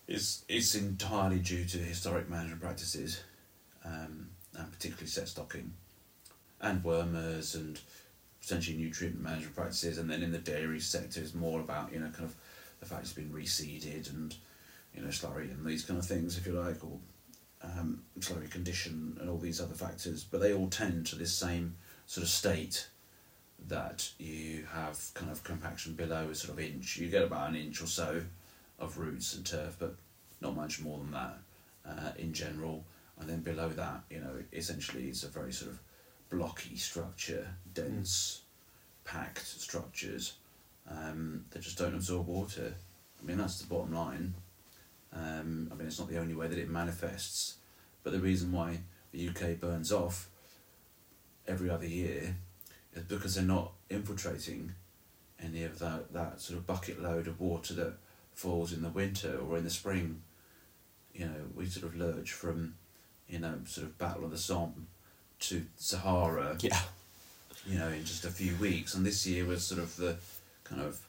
[0.08, 3.24] it's, it's entirely due to historic management practices,
[3.84, 5.74] um, and particularly set stocking,
[6.62, 7.80] and wormers and
[8.42, 9.98] potentially nutrient management practices.
[9.98, 12.36] And then in the dairy sector, it's more about you know kind of
[12.80, 14.36] the fact it's been reseeded and
[14.94, 17.00] you know slurry and these kind of things, if you like, or
[17.66, 20.24] um, slurry condition and all these other factors.
[20.24, 22.88] But they all tend to this same sort of state
[23.68, 26.98] that you have kind of compaction below a sort of inch.
[26.98, 28.22] You get about an inch or so
[28.80, 29.96] of roots and turf, but
[30.42, 31.38] not much more than that
[31.88, 32.84] uh, in general.
[33.20, 35.80] And then below that, you know, essentially it's a very sort of
[36.30, 39.12] blocky structure, dense, mm.
[39.12, 40.34] packed structures
[40.90, 42.74] um, that just don't absorb water.
[43.22, 44.34] I mean, that's the bottom line.
[45.16, 47.56] Um, I mean, it's not the only way that it manifests,
[48.04, 48.80] but the reason why
[49.12, 50.30] the UK burns off
[51.48, 52.36] every other year
[52.94, 54.74] is because they're not infiltrating
[55.42, 57.94] any of that, that sort of bucket load of water that
[58.34, 60.22] falls in the winter or in the spring.
[61.14, 62.76] You know, we sort of lurch from,
[63.30, 64.88] you know, sort of Battle of the Somme
[65.40, 66.58] to Sahara.
[66.60, 66.80] Yeah.
[67.66, 70.18] You know, in just a few weeks, and this year was sort of the
[70.64, 71.00] kind of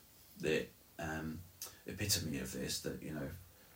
[0.40, 0.64] the
[0.98, 1.40] um,
[1.86, 2.80] epitome of this.
[2.80, 3.28] That you know,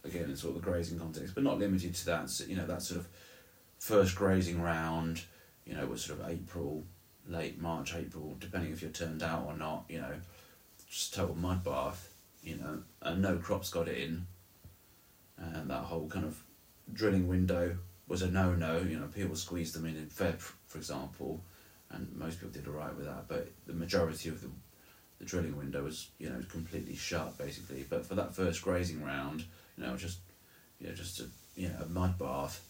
[0.05, 2.41] again, in sort of the grazing context, but not limited to that.
[2.47, 3.09] You know, that sort of
[3.79, 5.23] first grazing round.
[5.67, 6.85] You know, was sort of April,
[7.29, 9.85] late March, April, depending if you're turned out or not.
[9.89, 10.15] You know,
[10.89, 12.11] just total mud bath
[12.43, 14.27] you know, and no crops got in.
[15.37, 16.43] And that whole kind of
[16.93, 17.77] drilling window
[18.09, 18.79] was a no no.
[18.79, 21.43] You know, people squeezed them in in Feb, for example,
[21.91, 23.27] and most people did all right with that.
[23.29, 24.49] But the majority of the
[25.19, 27.87] the drilling window was you know completely shut basically.
[27.89, 29.45] But for that first grazing round,
[29.81, 30.19] you know, just
[30.79, 31.25] you know just a
[31.57, 32.63] you know a mud bath,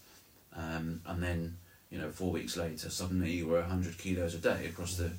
[0.54, 1.56] um, and then
[1.90, 5.10] you know four weeks later suddenly you were hundred kilos a day across the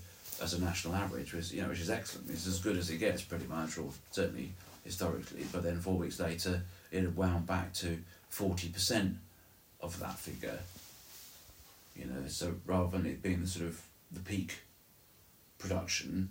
[0.41, 2.29] as a national average, which you know, which is excellent.
[2.29, 5.45] It's as good as it gets, pretty much, or certainly historically.
[5.51, 6.61] But then four weeks later,
[6.91, 9.17] it had wound back to forty percent
[9.81, 10.59] of that figure.
[11.95, 13.81] You know, so rather than it being the sort of
[14.11, 14.59] the peak
[15.59, 16.29] production,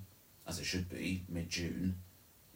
[0.48, 1.96] as it should be, mid June,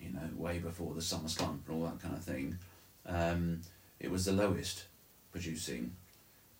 [0.01, 2.59] you know, way before the summer slump and all that kind of thing,
[3.07, 3.61] um,
[4.01, 4.85] it was the lowest
[5.33, 5.95] producing.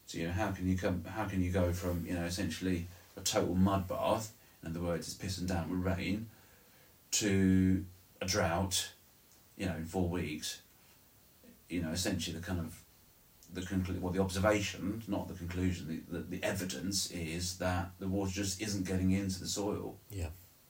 [0.07, 1.05] So you know, how can you come?
[1.07, 2.87] How can you go from you know essentially
[3.17, 4.33] a total mud bath
[4.65, 6.29] in other words, it's pissing down with rain,
[7.13, 7.85] to
[8.21, 8.93] a drought,
[9.57, 10.63] you know, in four weeks,
[11.69, 12.81] you know, essentially the kind of
[13.53, 18.09] the conclu- well, the observation, not the conclusion, the, the, the evidence is that the
[18.09, 19.97] water just isn't getting into the soil.
[20.11, 20.29] Yeah.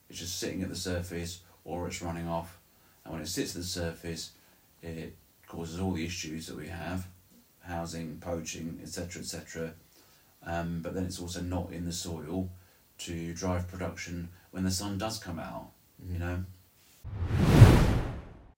[0.09, 2.59] It's just sitting at the surface or it's running off.
[3.03, 4.31] And when it sits at the surface,
[4.83, 5.15] it
[5.55, 7.07] causes all the issues that we have
[7.61, 9.73] housing, poaching, etc., etc.
[10.45, 12.49] Um, but then it's also not in the soil
[12.99, 15.71] to drive production when the sun does come out,
[16.07, 16.43] you know.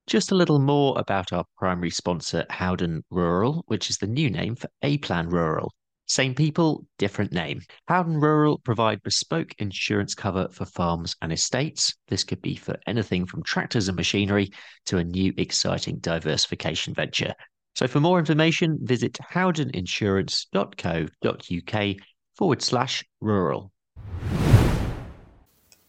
[0.05, 4.55] Just a little more about our primary sponsor, Howden Rural, which is the new name
[4.55, 5.73] for A Plan Rural.
[6.07, 7.61] Same people, different name.
[7.89, 11.93] Howden Rural provide bespoke insurance cover for farms and estates.
[12.07, 14.51] This could be for anything from tractors and machinery
[14.85, 17.33] to a new exciting diversification venture.
[17.75, 21.95] So for more information, visit howdeninsurance.co.uk
[22.35, 23.73] forward slash rural.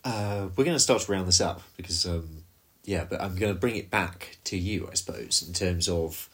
[0.04, 2.42] Uh, we're going to start to round this up because, um,
[2.84, 6.28] yeah, but I'm going to bring it back to you, I suppose, in terms of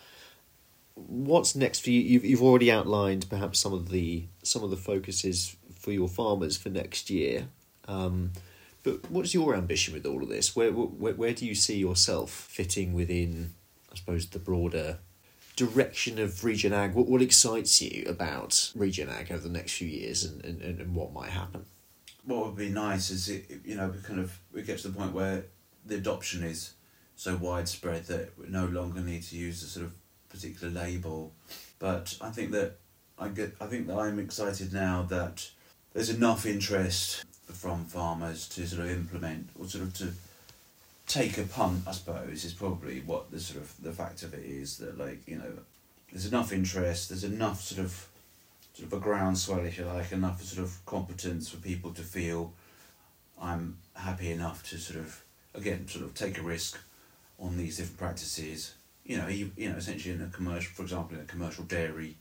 [0.95, 2.01] what's next for you.
[2.01, 6.57] You've you've already outlined perhaps some of the some of the focuses for your farmers
[6.57, 7.49] for next year.
[7.87, 8.33] Um,
[8.83, 10.55] but what's your ambition with all of this?
[10.55, 13.55] Where, where where do you see yourself fitting within,
[13.93, 14.99] I suppose, the broader
[15.57, 16.95] direction of Regen Ag?
[16.95, 20.95] What what excites you about Regen Ag over the next few years, and, and, and
[20.95, 21.67] what might happen?
[22.25, 24.99] what would be nice is it you know we kind of we get to the
[24.99, 25.45] point where
[25.85, 26.73] the adoption is
[27.17, 29.93] so widespread that we no longer need to use the sort of
[30.35, 31.33] particular label.
[31.79, 32.77] But I think that
[33.19, 35.49] I get I think that I'm excited now that
[35.93, 40.13] there's enough interest from farmers to sort of implement or sort of to
[41.07, 44.45] take a punt, I suppose, is probably what the sort of the fact of it
[44.45, 45.53] is that like, you know,
[46.11, 48.09] there's enough interest, there's enough sort of
[48.73, 52.53] sort of a groundswell, if you like, enough sort of competence for people to feel
[53.41, 55.23] I'm happy enough to sort of,
[55.55, 56.81] again, sort of take a risk
[57.39, 58.75] on these different practices
[59.05, 62.17] you know, you, you know, essentially in a commercial, for example, in a commercial dairy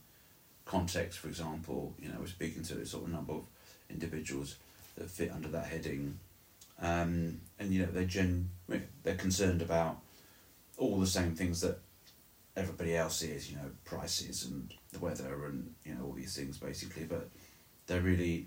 [0.64, 3.44] context, for example, you know, we're speaking to a sort of number of
[3.90, 4.56] individuals
[4.96, 6.18] that fit under that heading,
[6.80, 8.50] um, and you know, they're gen,
[9.02, 9.98] they're concerned about
[10.76, 11.78] all the same things that
[12.56, 16.58] everybody else is, you know, prices and the weather and you know all these things
[16.58, 17.28] basically, but
[17.86, 18.46] they're really,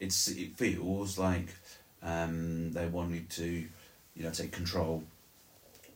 [0.00, 1.48] it's it feels like
[2.02, 3.44] um, they wanted to,
[4.14, 5.02] you know, take control,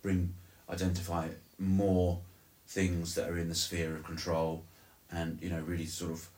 [0.03, 0.35] bring
[0.71, 2.21] identify more
[2.67, 4.63] things that are in the sphere of control
[5.11, 6.29] and you know really sort of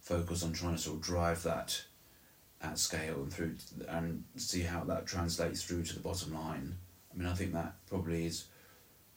[0.00, 1.82] focus on trying to sort of drive that
[2.62, 3.56] at scale and through
[3.88, 6.76] and see how that translates through to the bottom line.
[7.12, 8.44] I mean i think that probably is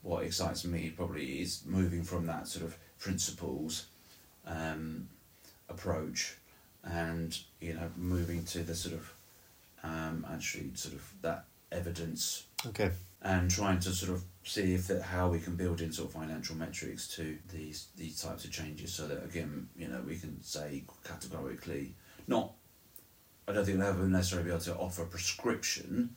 [0.01, 3.88] what excites me probably is moving from that sort of principles
[4.45, 5.08] um,
[5.70, 6.36] approach
[6.84, 9.14] and you know moving to the sort of
[9.84, 12.91] um, actually sort of that evidence Okay.
[13.22, 16.13] and trying to sort of see if that how we can build in sort of
[16.16, 20.41] financial metrics to these these types of changes so that again you know we can
[20.43, 21.93] say categorically
[22.28, 22.51] not
[23.47, 26.16] I don't think we'll ever necessarily be able to offer a prescription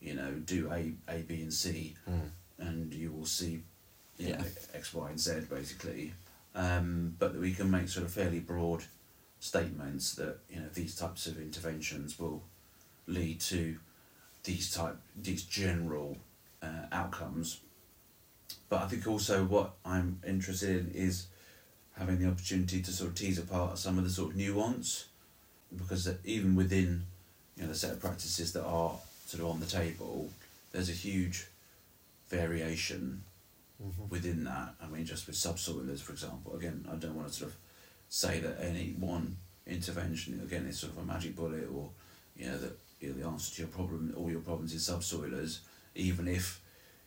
[0.00, 2.30] you know do A A B and C Mm.
[2.58, 3.62] and you will see
[4.18, 4.38] you Yeah.
[4.38, 6.12] know, X Y and Z basically
[6.54, 8.84] um, but that we can make sort of fairly broad
[9.40, 12.42] statements that you know these types of interventions will
[13.06, 13.78] lead to
[14.44, 16.16] these type these general
[16.62, 17.60] uh, outcomes.
[18.68, 21.26] But I think also what I'm interested in is
[21.96, 25.06] having the opportunity to sort of tease apart some of the sort of nuance,
[25.76, 27.04] because even within
[27.56, 28.92] you know the set of practices that are
[29.26, 30.30] sort of on the table,
[30.72, 31.46] there's a huge
[32.28, 33.22] variation
[33.82, 34.08] Mhm.
[34.10, 34.74] within that.
[34.80, 36.54] I mean, just with subsoilers, for example.
[36.56, 37.56] Again, I don't want to sort of
[38.08, 39.36] say that any one
[39.66, 41.90] intervention again is sort of a magic bullet, or
[42.36, 45.58] you know that you know, the answer to your problem, all your problems is subsoilers.
[45.94, 46.60] Even if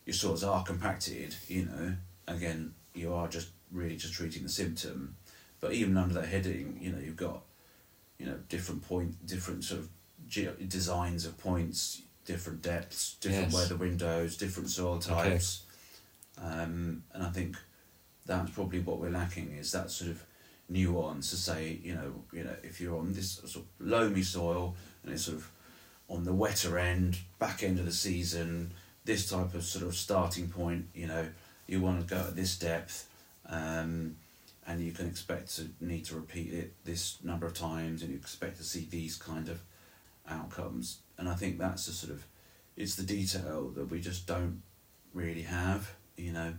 [0.06, 1.96] your soils are compacted, you know,
[2.28, 5.16] again, you are just really just treating the symptom.
[5.62, 7.42] But even under that heading, you know, you've got
[8.20, 9.90] you know different point, different sort of
[10.28, 13.54] ge- designs of points, different depths, different Yes.
[13.54, 15.64] weather windows, different soil types.
[16.38, 17.56] Um, and I think
[18.26, 20.24] that's probably what we're lacking is that sort of
[20.68, 24.76] nuance to say, you know, you know, if you're on this sort of loamy soil
[25.04, 25.50] and it's sort of
[26.10, 28.72] on the wetter end, back end of the season,
[29.06, 31.28] this type of sort of starting point, you know,
[31.68, 33.08] you want to go at this depth,
[33.48, 34.16] um,
[34.68, 38.18] and you can expect to need to repeat it this number of times, and you
[38.18, 39.62] expect to see these kind of
[40.30, 41.00] outcomes.
[41.18, 42.26] And I think that's the sort of,
[42.76, 44.62] it's the detail that we just don't
[45.14, 45.92] really have.
[46.18, 46.54] You know,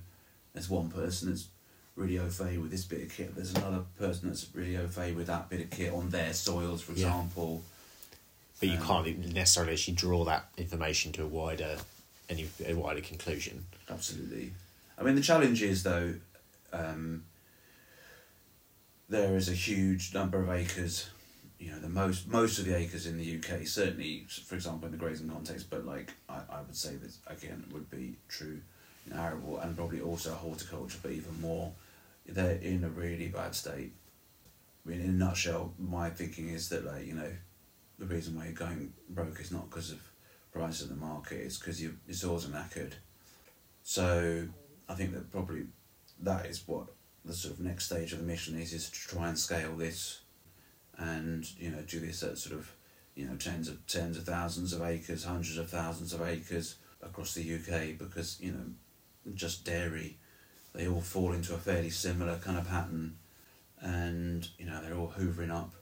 [0.53, 1.49] there's one person that's
[1.95, 3.35] really au fait with this bit of kit.
[3.35, 6.83] There's another person that's really au fait with that bit of kit on their soils,
[6.83, 7.07] for Yeah.
[7.07, 7.63] example.
[8.61, 11.79] But you Um, can't necessarily actually draw that information to a wider,
[12.29, 13.67] any a wider conclusion.
[13.89, 14.55] Absolutely.
[14.99, 16.15] I mean, the challenge is though,
[16.73, 17.25] um,
[19.09, 21.11] there is a huge number of acres.
[21.59, 24.93] You know, the most most of the acres in the UK, certainly, for example, in
[24.93, 28.61] the grazing context, but like I, I would say that again would be true
[29.07, 31.73] in arable and probably also horticulture, but even more,
[32.27, 33.93] they're in a really bad state.
[34.85, 37.33] I mean, in a nutshell, my thinking is that like you know,
[37.99, 40.01] the reason why you're going broke is not because of
[40.53, 42.93] price in the market; it's because your your soils are knackered.
[43.83, 44.49] So
[44.89, 45.67] I think that probably
[46.21, 46.87] that is what
[47.25, 50.21] the sort of next stage of the mission is: is to try and scale this,
[50.99, 52.71] and you know do this at sort of
[53.15, 57.35] you know tens of tens of thousands of acres, hundreds of thousands of acres across
[57.35, 60.19] the UK because you know just dairy,
[60.73, 63.17] they all fall into a fairly similar kind of pattern,
[63.81, 65.75] and you know they're all hoovering up,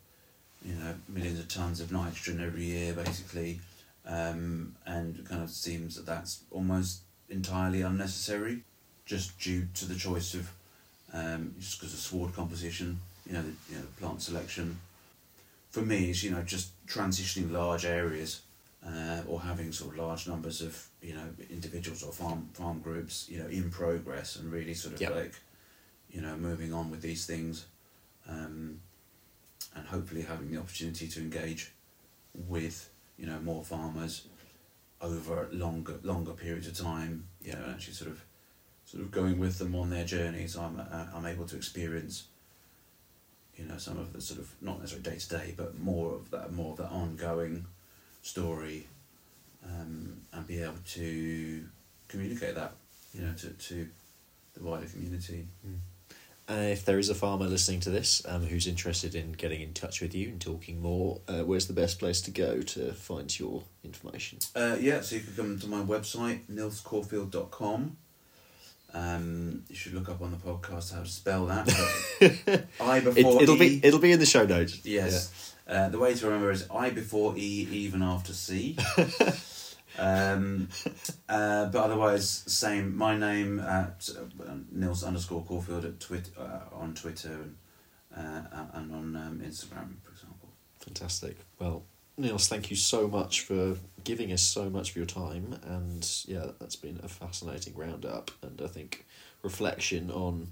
[0.65, 3.61] you know millions of tons of nitrogen every year basically,
[4.07, 8.63] um, and it kind of seems that that's almost entirely unnecessary,
[9.07, 10.51] just due to the choice of,
[11.13, 14.79] um, just because of sward composition, you know, the, you know, plant selection.
[15.71, 18.43] For me, it's you know just transitioning large areas,
[18.87, 23.27] uh, or having sort of large numbers of you know individuals or farm farm groups,
[23.29, 25.15] you know, in progress and really sort of Yep.
[25.15, 25.35] like,
[26.11, 27.67] you know, moving on with these things,
[28.29, 28.81] um,
[29.75, 31.73] and hopefully having the opportunity to engage
[32.35, 34.27] with you know more farmers
[35.01, 37.27] over longer longer periods of time.
[37.43, 38.25] You know, and actually sort of
[38.85, 40.57] sort of going with them on their journeys.
[40.57, 42.25] I'm uh, I'm able to experience.
[43.57, 46.31] You know, some of the sort of not necessarily day to day, but more of
[46.31, 47.67] that more of that ongoing
[48.23, 48.89] story,
[49.65, 51.65] um, and be able to
[52.09, 52.73] communicate that.
[53.13, 53.89] You know, to to
[54.55, 55.47] the wider community.
[56.49, 59.73] Uh, if there is a farmer listening to this um, who's interested in getting in
[59.73, 63.39] touch with you and talking more, uh, where's the best place to go to find
[63.39, 64.39] your information?
[64.55, 67.97] Uh, yeah, so you can come to my website, nielscorfield.com.
[68.93, 71.67] Um, you should look up on the podcast how to spell that.
[72.81, 73.81] I before it, will E.
[73.81, 74.85] be it'll be in the show notes.
[74.85, 75.55] Yes.
[75.67, 78.77] Uh, the way to remember is I before E, even after C.
[79.99, 80.69] um,
[81.29, 82.97] uh, but otherwise, same.
[82.97, 87.57] My name at uh, Niels underscore Corfield at twit uh, on Twitter and
[88.17, 90.49] uh, and on um, Instagram, for example.
[90.81, 91.37] Fantastic.
[91.59, 91.85] Well,
[92.17, 96.47] Niels, thank you so much for giving us so much of your time, and yeah,
[96.61, 99.07] that's been a fascinating roundup, and I think
[99.43, 100.49] reflection on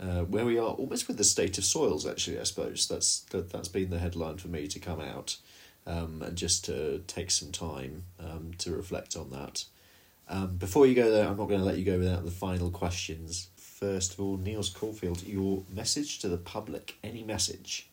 [0.00, 2.06] uh, where we are, almost with the state of soils.
[2.06, 5.36] Actually, I suppose that's that, that's been the headline for me to come out,
[5.86, 9.64] um, and just to take some time um, to reflect on that.
[10.28, 12.70] Um, before you go there, I'm not going to let you go without the final
[12.70, 13.48] questions.
[13.56, 16.96] First of all, Niels Corfield, your message to the public.
[17.02, 17.88] Any message?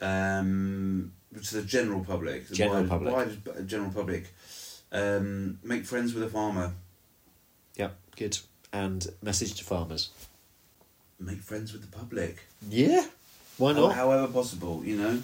[0.00, 3.14] Um, to the general public, the General wide, public.
[3.14, 4.32] wide general public,
[4.92, 6.74] um, make friends with a farmer.
[7.76, 8.38] Yep, good.
[8.72, 10.10] And message to farmers.
[11.18, 12.44] Make friends with the public.
[12.68, 13.06] Yeah,
[13.56, 13.94] why How- not?
[13.94, 15.22] However possible, you know.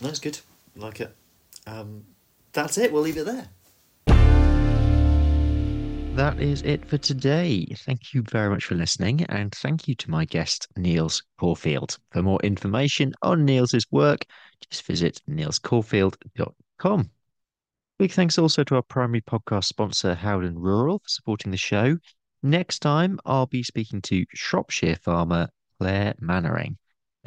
[0.00, 0.38] That's good.
[0.76, 1.14] Like it.
[1.66, 2.04] Um,
[2.52, 2.92] that's it.
[2.92, 3.48] We'll leave it there.
[6.18, 7.64] That is it for today.
[7.86, 11.96] Thank you very much for listening, and thank you to my guest, Niels Corfield.
[12.10, 14.26] For more information on Niels's work,
[14.68, 17.10] just visit nielscorfield.com.
[18.00, 21.98] Big thanks also to our primary podcast sponsor, Howden Rural, for supporting the show.
[22.42, 26.78] Next time, I'll be speaking to Shropshire farmer Claire Mannering.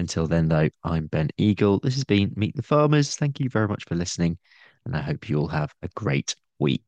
[0.01, 1.77] Until then, though, I'm Ben Eagle.
[1.77, 3.15] This has been Meet the Farmers.
[3.15, 4.39] Thank you very much for listening,
[4.83, 6.81] and I hope you all have a great week.